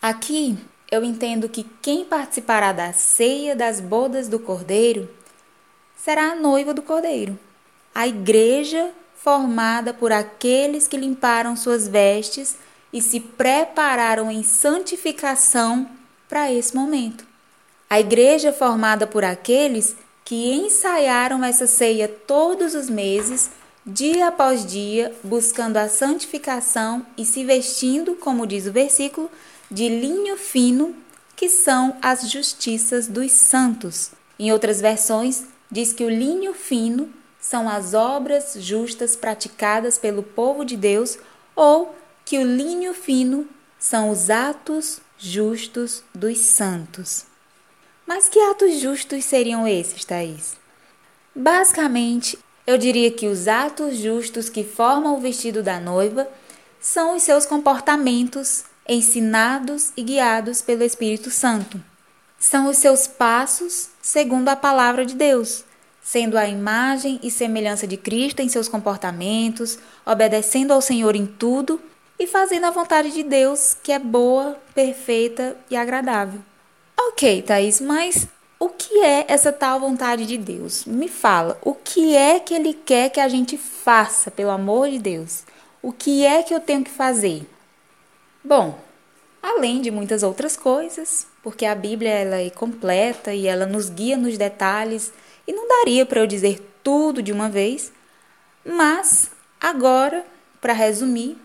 Aqui 0.00 0.56
eu 0.88 1.02
entendo 1.02 1.48
que 1.48 1.66
quem 1.82 2.04
participará 2.04 2.72
da 2.72 2.92
ceia 2.92 3.56
das 3.56 3.80
bodas 3.80 4.28
do 4.28 4.38
Cordeiro 4.38 5.10
será 5.96 6.30
a 6.30 6.36
noiva 6.36 6.72
do 6.72 6.82
Cordeiro, 6.82 7.36
a 7.92 8.06
igreja 8.06 8.92
formada 9.16 9.92
por 9.92 10.12
aqueles 10.12 10.86
que 10.86 10.96
limparam 10.96 11.56
suas 11.56 11.88
vestes 11.88 12.56
e 12.92 13.02
se 13.02 13.18
prepararam 13.18 14.30
em 14.30 14.44
santificação 14.44 15.90
para 16.28 16.52
esse 16.52 16.76
momento. 16.76 17.33
A 17.94 18.00
igreja 18.00 18.52
formada 18.52 19.06
por 19.06 19.22
aqueles 19.24 19.94
que 20.24 20.52
ensaiaram 20.52 21.44
essa 21.44 21.64
ceia 21.64 22.08
todos 22.08 22.74
os 22.74 22.90
meses 22.90 23.50
dia 23.86 24.26
após 24.26 24.66
dia, 24.66 25.14
buscando 25.22 25.76
a 25.76 25.88
santificação 25.88 27.06
e 27.16 27.24
se 27.24 27.44
vestindo, 27.44 28.16
como 28.16 28.48
diz 28.48 28.66
o 28.66 28.72
versículo, 28.72 29.30
de 29.70 29.88
linho 29.88 30.36
fino, 30.36 30.92
que 31.36 31.48
são 31.48 31.96
as 32.02 32.28
justiças 32.28 33.06
dos 33.06 33.30
santos. 33.30 34.10
Em 34.40 34.50
outras 34.50 34.80
versões, 34.80 35.44
diz 35.70 35.92
que 35.92 36.02
o 36.02 36.10
linho 36.10 36.52
fino 36.52 37.08
são 37.40 37.68
as 37.68 37.94
obras 37.94 38.56
justas 38.58 39.14
praticadas 39.14 39.98
pelo 39.98 40.24
povo 40.24 40.64
de 40.64 40.76
Deus, 40.76 41.16
ou 41.54 41.94
que 42.24 42.38
o 42.38 42.42
linho 42.42 42.92
fino 42.92 43.46
são 43.78 44.10
os 44.10 44.30
atos 44.30 45.00
justos 45.16 46.02
dos 46.12 46.38
santos. 46.38 47.32
Mas 48.06 48.28
que 48.28 48.38
atos 48.38 48.80
justos 48.80 49.24
seriam 49.24 49.66
esses, 49.66 50.04
Thaís? 50.04 50.56
Basicamente, 51.34 52.38
eu 52.66 52.76
diria 52.76 53.10
que 53.10 53.26
os 53.26 53.48
atos 53.48 53.96
justos 53.96 54.48
que 54.48 54.62
formam 54.62 55.16
o 55.16 55.20
vestido 55.20 55.62
da 55.62 55.80
noiva 55.80 56.28
são 56.80 57.16
os 57.16 57.22
seus 57.22 57.46
comportamentos 57.46 58.64
ensinados 58.86 59.90
e 59.96 60.02
guiados 60.02 60.60
pelo 60.60 60.82
Espírito 60.82 61.30
Santo. 61.30 61.82
São 62.38 62.68
os 62.68 62.76
seus 62.76 63.06
passos 63.06 63.88
segundo 64.02 64.50
a 64.50 64.56
palavra 64.56 65.06
de 65.06 65.14
Deus, 65.14 65.64
sendo 66.02 66.36
a 66.36 66.46
imagem 66.46 67.18
e 67.22 67.30
semelhança 67.30 67.86
de 67.86 67.96
Cristo 67.96 68.40
em 68.40 68.48
seus 68.50 68.68
comportamentos, 68.68 69.78
obedecendo 70.04 70.72
ao 70.72 70.82
Senhor 70.82 71.16
em 71.16 71.24
tudo 71.24 71.80
e 72.18 72.26
fazendo 72.26 72.66
a 72.66 72.70
vontade 72.70 73.10
de 73.12 73.22
Deus, 73.22 73.74
que 73.82 73.90
é 73.90 73.98
boa, 73.98 74.58
perfeita 74.74 75.56
e 75.70 75.76
agradável. 75.76 76.40
Ok, 76.96 77.42
Thaís, 77.42 77.80
mas 77.80 78.28
o 78.58 78.68
que 78.68 79.00
é 79.00 79.24
essa 79.28 79.52
tal 79.52 79.80
vontade 79.80 80.26
de 80.26 80.38
Deus? 80.38 80.84
Me 80.84 81.08
fala, 81.08 81.58
o 81.62 81.74
que 81.74 82.14
é 82.14 82.38
que 82.38 82.54
Ele 82.54 82.72
quer 82.72 83.10
que 83.10 83.20
a 83.20 83.28
gente 83.28 83.58
faça, 83.58 84.30
pelo 84.30 84.50
amor 84.50 84.88
de 84.88 84.98
Deus? 84.98 85.42
O 85.82 85.92
que 85.92 86.24
é 86.24 86.42
que 86.42 86.54
eu 86.54 86.60
tenho 86.60 86.84
que 86.84 86.90
fazer? 86.90 87.46
Bom, 88.42 88.78
além 89.42 89.80
de 89.80 89.90
muitas 89.90 90.22
outras 90.22 90.56
coisas, 90.56 91.26
porque 91.42 91.66
a 91.66 91.74
Bíblia 91.74 92.10
ela 92.10 92.40
é 92.40 92.48
completa 92.48 93.34
e 93.34 93.46
ela 93.46 93.66
nos 93.66 93.90
guia 93.90 94.16
nos 94.16 94.38
detalhes, 94.38 95.12
e 95.46 95.52
não 95.52 95.68
daria 95.68 96.06
para 96.06 96.20
eu 96.20 96.26
dizer 96.26 96.60
tudo 96.82 97.22
de 97.22 97.32
uma 97.32 97.48
vez, 97.48 97.92
mas 98.64 99.30
agora, 99.60 100.24
para 100.60 100.72
resumir, 100.72 101.36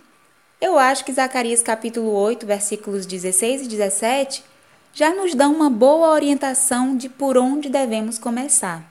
eu 0.62 0.78
acho 0.78 1.04
que 1.04 1.12
Zacarias 1.12 1.62
capítulo 1.62 2.12
8, 2.12 2.46
versículos 2.46 3.06
16 3.06 3.64
e 3.64 3.68
17 3.68 4.49
já 4.94 5.14
nos 5.14 5.36
dão 5.36 5.54
uma 5.54 5.70
boa 5.70 6.10
orientação 6.10 6.96
de 6.96 7.08
por 7.08 7.38
onde 7.38 7.70
devemos 7.70 8.18
começar. 8.18 8.84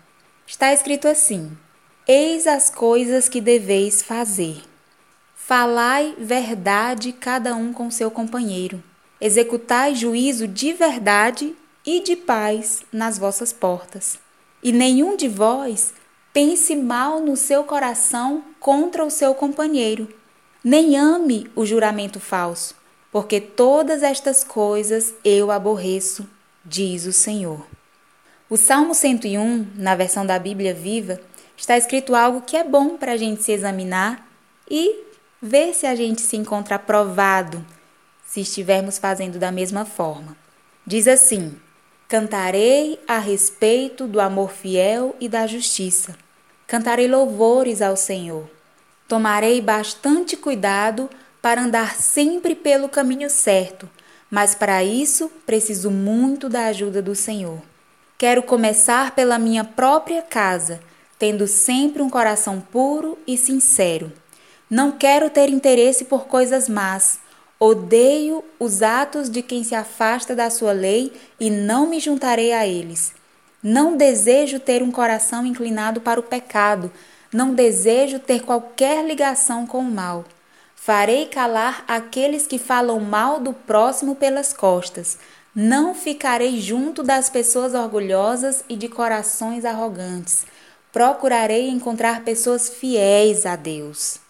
Está 0.46 0.72
escrito 0.72 1.08
assim: 1.08 1.56
Eis 2.06 2.46
as 2.46 2.70
coisas 2.70 3.28
que 3.28 3.40
deveis 3.40 4.02
fazer. 4.02 4.62
Falai 5.34 6.14
verdade 6.18 7.12
cada 7.12 7.54
um 7.54 7.72
com 7.72 7.90
seu 7.90 8.10
companheiro. 8.10 8.82
Executai 9.20 9.94
juízo 9.94 10.46
de 10.46 10.72
verdade 10.72 11.54
e 11.84 12.00
de 12.00 12.14
paz 12.14 12.84
nas 12.92 13.18
vossas 13.18 13.52
portas. 13.52 14.18
E 14.62 14.72
nenhum 14.72 15.16
de 15.16 15.28
vós 15.28 15.94
pense 16.32 16.76
mal 16.76 17.20
no 17.20 17.36
seu 17.36 17.64
coração 17.64 18.44
contra 18.60 19.04
o 19.04 19.10
seu 19.10 19.34
companheiro, 19.34 20.08
nem 20.62 20.96
ame 20.96 21.50
o 21.56 21.64
juramento 21.64 22.20
falso 22.20 22.77
porque 23.10 23.40
todas 23.40 24.02
estas 24.02 24.44
coisas 24.44 25.14
eu 25.24 25.50
aborreço, 25.50 26.28
diz 26.64 27.06
o 27.06 27.12
Senhor. 27.12 27.66
O 28.50 28.56
Salmo 28.56 28.94
101, 28.94 29.72
na 29.74 29.94
versão 29.94 30.24
da 30.24 30.38
Bíblia 30.38 30.74
Viva, 30.74 31.20
está 31.56 31.76
escrito 31.76 32.14
algo 32.14 32.42
que 32.42 32.56
é 32.56 32.64
bom 32.64 32.96
para 32.96 33.12
a 33.12 33.16
gente 33.16 33.42
se 33.42 33.52
examinar 33.52 34.26
e 34.70 35.04
ver 35.40 35.74
se 35.74 35.86
a 35.86 35.94
gente 35.94 36.20
se 36.20 36.36
encontra 36.36 36.76
aprovado 36.76 37.64
se 38.28 38.40
estivermos 38.40 38.98
fazendo 38.98 39.38
da 39.38 39.50
mesma 39.50 39.84
forma. 39.84 40.36
Diz 40.86 41.08
assim: 41.08 41.56
Cantarei 42.06 43.00
a 43.08 43.18
respeito 43.18 44.06
do 44.06 44.20
amor 44.20 44.50
fiel 44.50 45.16
e 45.18 45.28
da 45.28 45.46
justiça. 45.46 46.16
Cantarei 46.66 47.08
louvores 47.08 47.80
ao 47.80 47.96
Senhor. 47.96 48.48
Tomarei 49.06 49.60
bastante 49.60 50.36
cuidado 50.36 51.08
para 51.40 51.62
andar 51.62 51.94
sempre 51.96 52.54
pelo 52.54 52.88
caminho 52.88 53.30
certo, 53.30 53.88
mas 54.30 54.54
para 54.54 54.84
isso 54.84 55.30
preciso 55.46 55.90
muito 55.90 56.48
da 56.48 56.66
ajuda 56.66 57.00
do 57.00 57.14
Senhor. 57.14 57.60
Quero 58.18 58.42
começar 58.42 59.14
pela 59.14 59.38
minha 59.38 59.64
própria 59.64 60.22
casa, 60.22 60.80
tendo 61.18 61.46
sempre 61.46 62.02
um 62.02 62.10
coração 62.10 62.60
puro 62.60 63.18
e 63.26 63.38
sincero. 63.38 64.12
Não 64.68 64.92
quero 64.92 65.30
ter 65.30 65.48
interesse 65.48 66.04
por 66.04 66.26
coisas 66.26 66.68
más. 66.68 67.20
Odeio 67.60 68.44
os 68.58 68.82
atos 68.82 69.30
de 69.30 69.40
quem 69.42 69.64
se 69.64 69.74
afasta 69.74 70.34
da 70.34 70.50
sua 70.50 70.72
lei 70.72 71.12
e 71.40 71.48
não 71.50 71.88
me 71.88 71.98
juntarei 71.98 72.52
a 72.52 72.66
eles. 72.66 73.14
Não 73.62 73.96
desejo 73.96 74.60
ter 74.60 74.82
um 74.82 74.90
coração 74.90 75.44
inclinado 75.44 76.00
para 76.00 76.20
o 76.20 76.22
pecado, 76.22 76.92
não 77.32 77.54
desejo 77.54 78.18
ter 78.18 78.42
qualquer 78.42 79.04
ligação 79.04 79.66
com 79.66 79.78
o 79.78 79.90
mal. 79.90 80.24
Farei 80.80 81.26
calar 81.26 81.84
aqueles 81.86 82.46
que 82.46 82.58
falam 82.58 82.98
mal 83.00 83.40
do 83.40 83.52
próximo 83.52 84.14
pelas 84.14 84.54
costas. 84.54 85.18
Não 85.54 85.94
ficarei 85.94 86.60
junto 86.60 87.02
das 87.02 87.28
pessoas 87.28 87.74
orgulhosas 87.74 88.64
e 88.68 88.76
de 88.76 88.88
corações 88.88 89.66
arrogantes. 89.66 90.46
Procurarei 90.90 91.68
encontrar 91.68 92.22
pessoas 92.24 92.70
fiéis 92.70 93.44
a 93.44 93.54
Deus. 93.54 94.20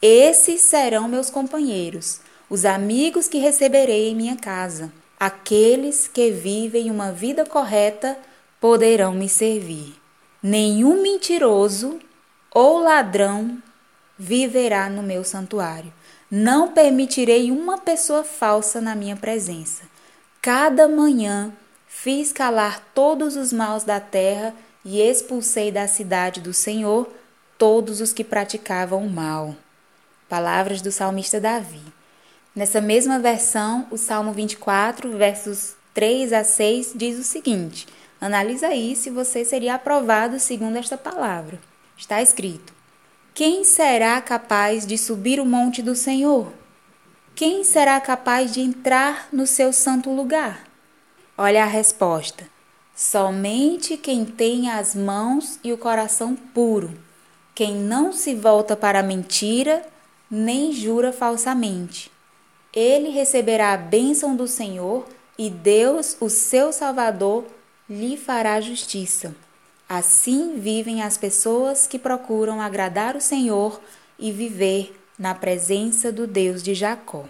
Esses 0.00 0.62
serão 0.62 1.06
meus 1.06 1.28
companheiros, 1.28 2.20
os 2.48 2.64
amigos 2.64 3.28
que 3.28 3.38
receberei 3.38 4.08
em 4.08 4.14
minha 4.14 4.36
casa. 4.36 4.90
Aqueles 5.20 6.08
que 6.08 6.30
vivem 6.30 6.90
uma 6.90 7.12
vida 7.12 7.44
correta 7.44 8.16
poderão 8.58 9.12
me 9.12 9.28
servir. 9.28 9.94
Nenhum 10.42 11.02
mentiroso 11.02 11.98
ou 12.54 12.78
ladrão 12.78 13.60
viverá 14.18 14.88
no 14.88 15.02
meu 15.02 15.24
santuário. 15.24 15.92
Não 16.30 16.72
permitirei 16.72 17.50
uma 17.50 17.78
pessoa 17.78 18.24
falsa 18.24 18.80
na 18.80 18.94
minha 18.94 19.16
presença. 19.16 19.84
Cada 20.42 20.88
manhã 20.88 21.52
fiz 21.86 22.32
calar 22.32 22.82
todos 22.94 23.36
os 23.36 23.52
maus 23.52 23.84
da 23.84 24.00
terra 24.00 24.54
e 24.84 25.00
expulsei 25.00 25.70
da 25.72 25.88
cidade 25.88 26.40
do 26.40 26.52
Senhor 26.52 27.08
todos 27.58 28.00
os 28.00 28.12
que 28.12 28.24
praticavam 28.24 29.04
o 29.04 29.10
mal. 29.10 29.54
Palavras 30.28 30.80
do 30.82 30.92
salmista 30.92 31.40
Davi. 31.40 31.82
Nessa 32.54 32.80
mesma 32.80 33.18
versão, 33.18 33.86
o 33.90 33.96
Salmo 33.96 34.32
24, 34.32 35.16
versos 35.16 35.74
3 35.92 36.32
a 36.32 36.42
6, 36.42 36.92
diz 36.94 37.18
o 37.18 37.22
seguinte: 37.22 37.86
Analisa 38.20 38.68
aí 38.68 38.96
se 38.96 39.10
você 39.10 39.44
seria 39.44 39.74
aprovado 39.74 40.40
segundo 40.40 40.76
esta 40.76 40.96
palavra. 40.96 41.58
Está 41.96 42.22
escrito: 42.22 42.75
quem 43.36 43.64
será 43.64 44.18
capaz 44.22 44.86
de 44.86 44.96
subir 44.96 45.38
o 45.38 45.44
monte 45.44 45.82
do 45.82 45.94
Senhor? 45.94 46.50
Quem 47.34 47.64
será 47.64 48.00
capaz 48.00 48.50
de 48.54 48.62
entrar 48.62 49.28
no 49.30 49.46
seu 49.46 49.74
santo 49.74 50.10
lugar? 50.10 50.66
Olha 51.36 51.62
a 51.62 51.66
resposta. 51.66 52.48
Somente 52.94 53.98
quem 53.98 54.24
tem 54.24 54.70
as 54.70 54.94
mãos 54.94 55.60
e 55.62 55.70
o 55.70 55.76
coração 55.76 56.34
puro, 56.34 56.98
quem 57.54 57.74
não 57.74 58.10
se 58.10 58.34
volta 58.34 58.74
para 58.74 59.00
a 59.00 59.02
mentira, 59.02 59.86
nem 60.30 60.72
jura 60.72 61.12
falsamente. 61.12 62.10
Ele 62.72 63.10
receberá 63.10 63.74
a 63.74 63.76
bênção 63.76 64.34
do 64.34 64.48
Senhor 64.48 65.06
e 65.36 65.50
Deus, 65.50 66.16
o 66.22 66.30
seu 66.30 66.72
Salvador, 66.72 67.44
lhe 67.86 68.16
fará 68.16 68.62
justiça. 68.62 69.36
Assim 69.88 70.58
vivem 70.58 71.02
as 71.02 71.16
pessoas 71.16 71.86
que 71.86 71.98
procuram 71.98 72.60
agradar 72.60 73.14
o 73.14 73.20
Senhor 73.20 73.80
e 74.18 74.32
viver 74.32 74.98
na 75.18 75.34
presença 75.34 76.10
do 76.10 76.26
Deus 76.26 76.62
de 76.62 76.74
Jacó. 76.74 77.24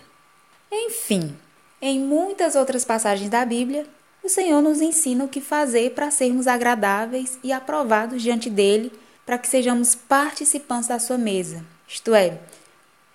Enfim, 0.72 1.36
em 1.80 2.00
muitas 2.00 2.56
outras 2.56 2.84
passagens 2.84 3.28
da 3.28 3.44
Bíblia, 3.44 3.86
o 4.24 4.28
Senhor 4.28 4.62
nos 4.62 4.80
ensina 4.80 5.24
o 5.24 5.28
que 5.28 5.40
fazer 5.40 5.92
para 5.92 6.10
sermos 6.10 6.46
agradáveis 6.46 7.38
e 7.44 7.52
aprovados 7.52 8.22
diante 8.22 8.48
dele, 8.48 8.90
para 9.24 9.38
que 9.38 9.48
sejamos 9.48 9.94
participantes 9.94 10.88
da 10.88 10.98
sua 10.98 11.18
mesa, 11.18 11.64
isto 11.86 12.14
é, 12.14 12.38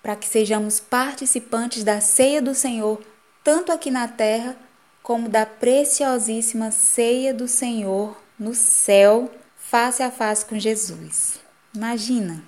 para 0.02 0.14
que 0.14 0.26
sejamos 0.26 0.78
participantes 0.78 1.82
da 1.82 2.00
ceia 2.00 2.40
do 2.40 2.54
Senhor, 2.54 3.00
tanto 3.42 3.72
aqui 3.72 3.90
na 3.90 4.06
terra 4.06 4.56
como 5.02 5.28
da 5.28 5.44
preciosíssima 5.44 6.70
ceia 6.70 7.34
do 7.34 7.48
Senhor 7.48 8.16
no 8.38 8.54
céu, 8.54 9.30
face 9.56 10.02
a 10.02 10.10
face 10.10 10.44
com 10.44 10.58
Jesus. 10.58 11.40
Imagina! 11.74 12.44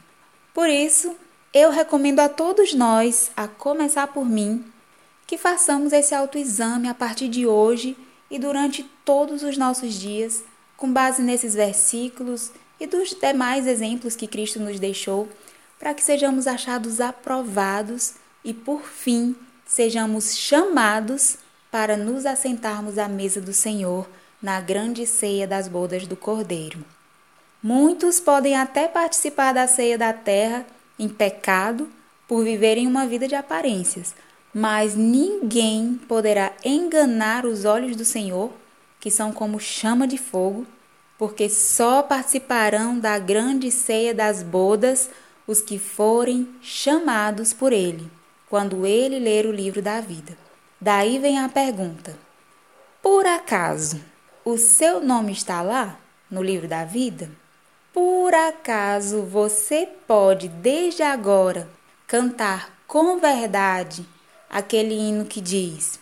Por 0.53 0.68
isso, 0.68 1.16
eu 1.53 1.70
recomendo 1.70 2.20
a 2.20 2.29
todos 2.29 2.75
nós, 2.75 3.31
a 3.37 3.49
começar 3.49 4.09
por 4.09 4.25
mim, 4.25 4.64
que 5.27 5.38
façamos 5.38 5.92
esse 5.92 6.14
autoexame 6.14 6.88
a 6.88 6.94
partir 6.94 7.29
de 7.29 7.47
hoje 7.47 7.97
e 8.31 8.38
durante 8.38 8.83
todos 9.05 9.42
os 9.42 9.57
nossos 9.57 9.94
dias, 9.94 10.44
com 10.77 10.92
base 10.92 11.23
nesses 11.23 11.55
versículos 11.55 12.51
e 12.79 12.87
dos 12.87 13.14
demais 13.14 13.66
exemplos 13.66 14.16
que 14.16 14.27
Cristo 14.27 14.61
nos 14.61 14.79
deixou, 14.79 15.29
para 15.79 15.94
que 15.94 16.03
sejamos 16.03 16.47
achados 16.47 17.01
aprovados 17.01 18.14
e, 18.44 18.53
por 18.53 18.83
fim, 18.83 19.35
sejamos 19.66 20.37
chamados 20.37 21.38
para 21.70 21.97
nos 21.97 22.27
assentarmos 22.27 22.99
à 22.99 23.09
mesa 23.09 23.40
do 23.40 23.53
Senhor 23.53 24.07
na 24.44 24.61
grande 24.61 25.07
ceia 25.07 25.46
das 25.46 25.68
bodas 25.68 26.07
do 26.07 26.14
Cordeiro. 26.14 26.85
Muitos 27.62 28.20
podem 28.20 28.54
até 28.54 28.87
participar 28.87 29.54
da 29.54 29.66
ceia 29.66 29.96
da 29.96 30.12
terra 30.12 30.66
em 30.98 31.09
pecado 31.09 31.88
por 32.28 32.44
viverem 32.44 32.87
uma 32.87 33.07
vida 33.07 33.26
de 33.26 33.35
aparências, 33.35 34.14
mas 34.52 34.94
ninguém 34.94 35.98
poderá 36.07 36.52
enganar 36.62 37.46
os 37.46 37.64
olhos 37.64 37.96
do 37.96 38.04
Senhor, 38.04 38.52
que 39.00 39.11
são 39.11 39.33
como 39.33 39.59
chama 39.59 40.07
de 40.07 40.18
fogo, 40.18 40.66
porque 41.16 41.48
só 41.48 42.02
participarão 42.02 42.98
da 42.98 43.18
grande 43.18 43.70
ceia 43.70 44.12
das 44.12 44.42
bodas 44.42 45.09
os 45.46 45.62
que 45.62 45.78
forem 45.78 46.46
chamados 46.61 47.54
por 47.54 47.72
Ele, 47.72 48.11
quando 48.50 48.85
Ele 48.85 49.18
ler 49.18 49.46
o 49.46 49.52
livro 49.52 49.80
da 49.80 50.02
vida. 50.02 50.37
Daí 50.78 51.18
vem 51.18 51.38
a 51.38 51.48
pergunta: 51.48 52.14
Por 53.00 53.24
acaso 53.24 54.12
o 54.44 54.59
seu 54.59 55.00
nome 55.00 55.33
está 55.33 55.62
lá, 55.62 55.98
no 56.30 56.42
livro 56.42 56.68
da 56.68 56.85
vida? 56.85 57.30
Por 57.92 58.35
acaso 58.35 59.22
você 59.22 59.88
pode, 60.07 60.48
desde 60.48 61.02
agora, 61.02 61.66
cantar 62.07 62.70
com 62.87 63.18
verdade 63.18 64.07
aquele 64.50 64.94
hino 64.94 65.24
que 65.24 65.40
diz: 65.40 65.98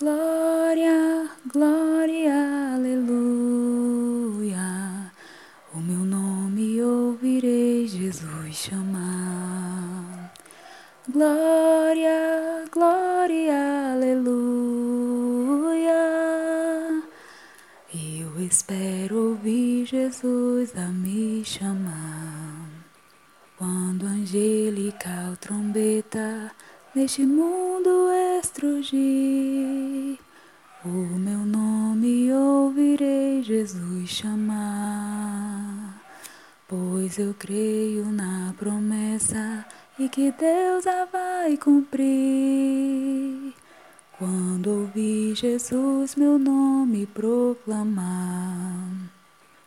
Glória, 0.00 1.30
glória, 1.52 2.74
aleluia. 2.74 4.58
O 5.74 5.78
meu 5.78 5.98
nome 5.98 6.82
ouvirei 6.82 7.86
Jesus 7.86 8.56
chamar. 8.56 10.32
Glória, 11.08 12.64
glória, 12.72 13.92
aleluia. 13.92 14.77
Espero 18.48 19.28
ouvir 19.28 19.84
Jesus 19.84 20.74
a 20.74 20.86
me 20.86 21.44
chamar. 21.44 22.66
Quando 23.58 24.06
angelical 24.06 25.36
trombeta 25.36 26.50
neste 26.94 27.26
mundo 27.26 28.08
estrugir, 28.40 30.18
o 30.82 30.88
meu 30.88 31.40
nome 31.40 32.32
ouvirei 32.32 33.42
Jesus 33.42 34.08
chamar. 34.08 36.02
Pois 36.66 37.18
eu 37.18 37.34
creio 37.34 38.06
na 38.06 38.54
promessa 38.58 39.66
e 39.98 40.08
que 40.08 40.32
Deus 40.32 40.86
a 40.86 41.04
vai 41.04 41.58
cumprir. 41.58 43.47
Quando 44.18 44.80
ouvi 44.80 45.32
Jesus 45.32 46.16
meu 46.16 46.40
nome 46.40 47.06
proclamar, 47.06 48.90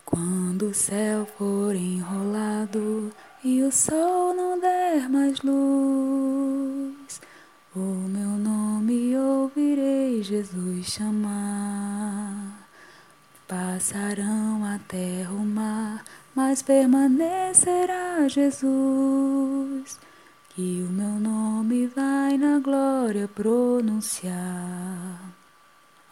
quando 0.03 0.63
o 0.63 0.73
céu 0.73 1.25
for 1.37 1.73
enrolado 1.73 3.13
e 3.45 3.63
o 3.63 3.71
sol 3.71 4.33
não 4.33 4.59
der 4.59 5.07
mais 5.07 5.41
luz, 5.41 7.21
o 7.73 7.79
meu 7.79 8.31
nome 8.31 9.17
ouvirei 9.17 10.21
Jesus 10.21 10.85
chamar. 10.85 12.67
Passarão 13.47 14.65
a 14.65 14.77
terra 14.85 15.31
o 15.31 15.45
mar, 15.45 16.03
mas 16.35 16.61
permanecerá 16.61 18.27
Jesus 18.27 19.97
que 20.55 20.85
o 20.85 20.91
meu 20.91 21.17
nome 21.17 21.87
vai 21.87 22.37
na 22.37 22.59
glória 22.59 23.25
pronunciar. 23.27 24.33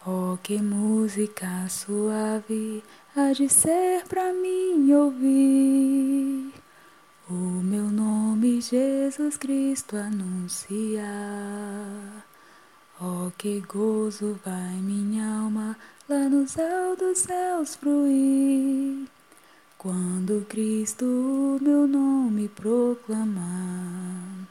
Oh, 0.05 0.37
que 0.41 0.61
música 0.61 1.67
suave 1.67 2.81
há 3.15 3.33
de 3.33 3.49
ser 3.49 4.05
para 4.07 4.31
mim 4.31 4.93
ouvir 4.93 6.53
o 7.29 7.33
meu 7.33 7.83
nome 7.83 8.61
Jesus 8.61 9.35
Cristo 9.35 9.97
anunciar. 9.97 11.05
Oh, 13.01 13.31
que 13.37 13.59
gozo 13.67 14.39
vai 14.45 14.75
minha 14.75 15.25
alma 15.41 15.77
lá 16.07 16.29
nos 16.29 16.57
altos 16.57 17.19
céus 17.19 17.75
fruir 17.75 19.05
quando 19.79 20.45
Cristo 20.49 21.05
meu 21.61 21.87
nome 21.87 22.49
proclamar. 22.49 24.45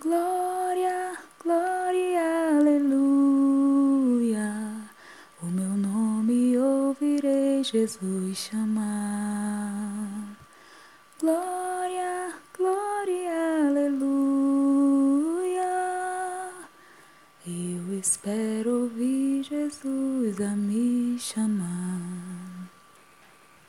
Glória, 0.00 1.18
glória, 1.42 2.58
aleluia. 2.58 3.66
O 5.42 5.46
meu 5.46 5.70
nome 5.70 6.56
ouvirei 6.56 7.64
Jesus 7.64 8.38
chamar. 8.38 10.28
Glória, 11.18 12.34
glória, 12.56 13.66
aleluia. 13.66 14.12
Eu 17.44 17.98
espero 17.98 18.82
ouvir 18.82 19.42
Jesus 19.42 20.40
a 20.40 20.54
me 20.54 21.18
chamar. 21.18 22.11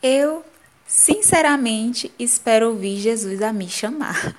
Eu, 0.04 0.44
sinceramente, 0.86 2.12
espero 2.20 2.68
ouvir 2.68 2.98
Jesus 2.98 3.42
a 3.42 3.54
me 3.54 3.70
chamar. 3.70 4.36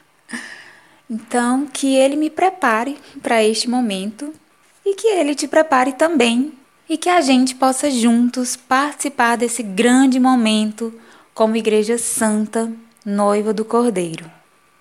Então, 1.10 1.66
que 1.66 1.94
Ele 1.94 2.16
me 2.16 2.28
prepare 2.28 2.98
para 3.22 3.42
este 3.42 3.68
momento 3.68 4.32
e 4.84 4.94
que 4.94 5.06
Ele 5.06 5.34
te 5.34 5.48
prepare 5.48 5.92
também 5.92 6.52
e 6.88 6.98
que 6.98 7.08
a 7.08 7.22
gente 7.22 7.54
possa 7.54 7.90
juntos 7.90 8.56
participar 8.56 9.36
desse 9.36 9.62
grande 9.62 10.20
momento 10.20 10.92
como 11.32 11.56
Igreja 11.56 11.96
Santa, 11.96 12.70
noiva 13.04 13.54
do 13.54 13.64
Cordeiro. 13.64 14.30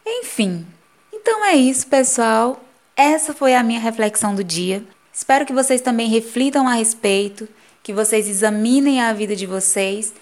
Enfim, 0.05 0.65
então 1.13 1.45
é 1.45 1.55
isso, 1.55 1.87
pessoal. 1.87 2.61
Essa 2.95 3.33
foi 3.33 3.55
a 3.55 3.63
minha 3.63 3.79
reflexão 3.79 4.35
do 4.35 4.43
dia. 4.43 4.83
Espero 5.13 5.45
que 5.45 5.53
vocês 5.53 5.79
também 5.79 6.09
reflitam 6.09 6.67
a 6.67 6.73
respeito, 6.73 7.47
que 7.81 7.93
vocês 7.93 8.27
examinem 8.27 9.01
a 9.01 9.13
vida 9.13 9.35
de 9.35 9.45
vocês 9.45 10.13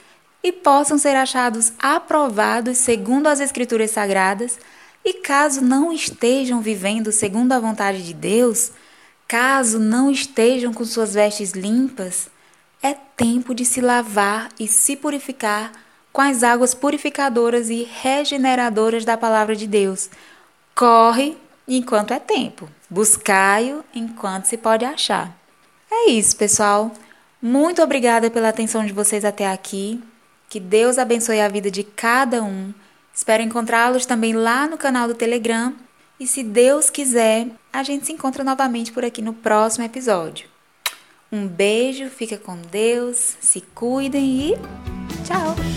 e 0.44 0.52
possam 0.52 0.98
ser 0.98 1.16
achados 1.16 1.74
aprovados 1.80 2.78
segundo 2.78 3.28
as 3.28 3.40
Escrituras 3.40 3.92
Sagradas 3.92 4.58
e 5.04 5.14
caso 5.14 5.62
não 5.62 5.92
estejam 5.92 6.62
vivendo 6.62 7.12
segundo 7.12 7.52
a 7.52 7.60
vontade 7.60 8.04
de 8.04 8.14
Deus, 8.14 8.72
caso 9.28 9.80
não 9.80 10.12
estejam 10.12 10.74
com 10.74 10.86
suas 10.86 11.14
vestes 11.14 11.52
limpas, 11.52 12.30
é 12.82 12.94
tempo 12.94 13.54
de 13.54 13.66
se 13.66 13.82
lavar 13.82 14.50
e 14.60 14.68
se 14.68 14.96
purificar 14.96 15.72
com 16.12 16.22
as 16.22 16.44
águas 16.44 16.74
purificadoras 16.74 17.70
e 17.70 17.88
regeneradoras 18.02 19.06
da 19.06 19.18
palavra 19.18 19.56
de 19.56 19.66
Deus. 19.66 20.10
Corre 20.76 21.38
enquanto 21.68 22.14
é 22.14 22.20
tempo, 22.20 22.68
buscai-o 22.90 23.84
enquanto 23.94 24.46
se 24.46 24.58
pode 24.58 24.84
achar. 24.84 25.36
É 25.90 26.10
isso, 26.10 26.36
pessoal. 26.36 26.92
Muito 27.42 27.82
obrigada 27.82 28.30
pela 28.30 28.50
atenção 28.50 28.86
de 28.86 28.94
vocês 28.94 29.26
até 29.26 29.48
aqui. 29.48 30.02
Que 30.52 30.60
Deus 30.60 31.00
abençoe 31.00 31.40
a 31.40 31.48
vida 31.48 31.72
de 31.72 31.82
cada 31.82 32.44
um 32.44 32.72
Espero 33.14 33.44
encontrá-los 33.44 34.06
também 34.06 34.34
lá 34.34 34.68
no 34.68 34.78
canal 34.78 35.08
do 35.08 35.14
Telegram. 35.14 35.74
E 36.20 36.26
se 36.26 36.44
Deus 36.44 36.90
quiser, 36.90 37.48
a 37.72 37.84
gente 37.84 38.06
se 38.06 38.14
encontra 38.14 38.44
novamente 38.44 38.92
por 38.92 39.04
aqui 39.04 39.22
no 39.22 39.34
próximo 39.34 39.86
episódio. 39.86 40.48
Um 41.32 41.48
beijo, 41.48 42.10
fica 42.10 42.38
com 42.38 42.58
Deus, 42.58 43.38
se 43.40 43.62
cuidem 43.62 44.52
e 44.52 45.71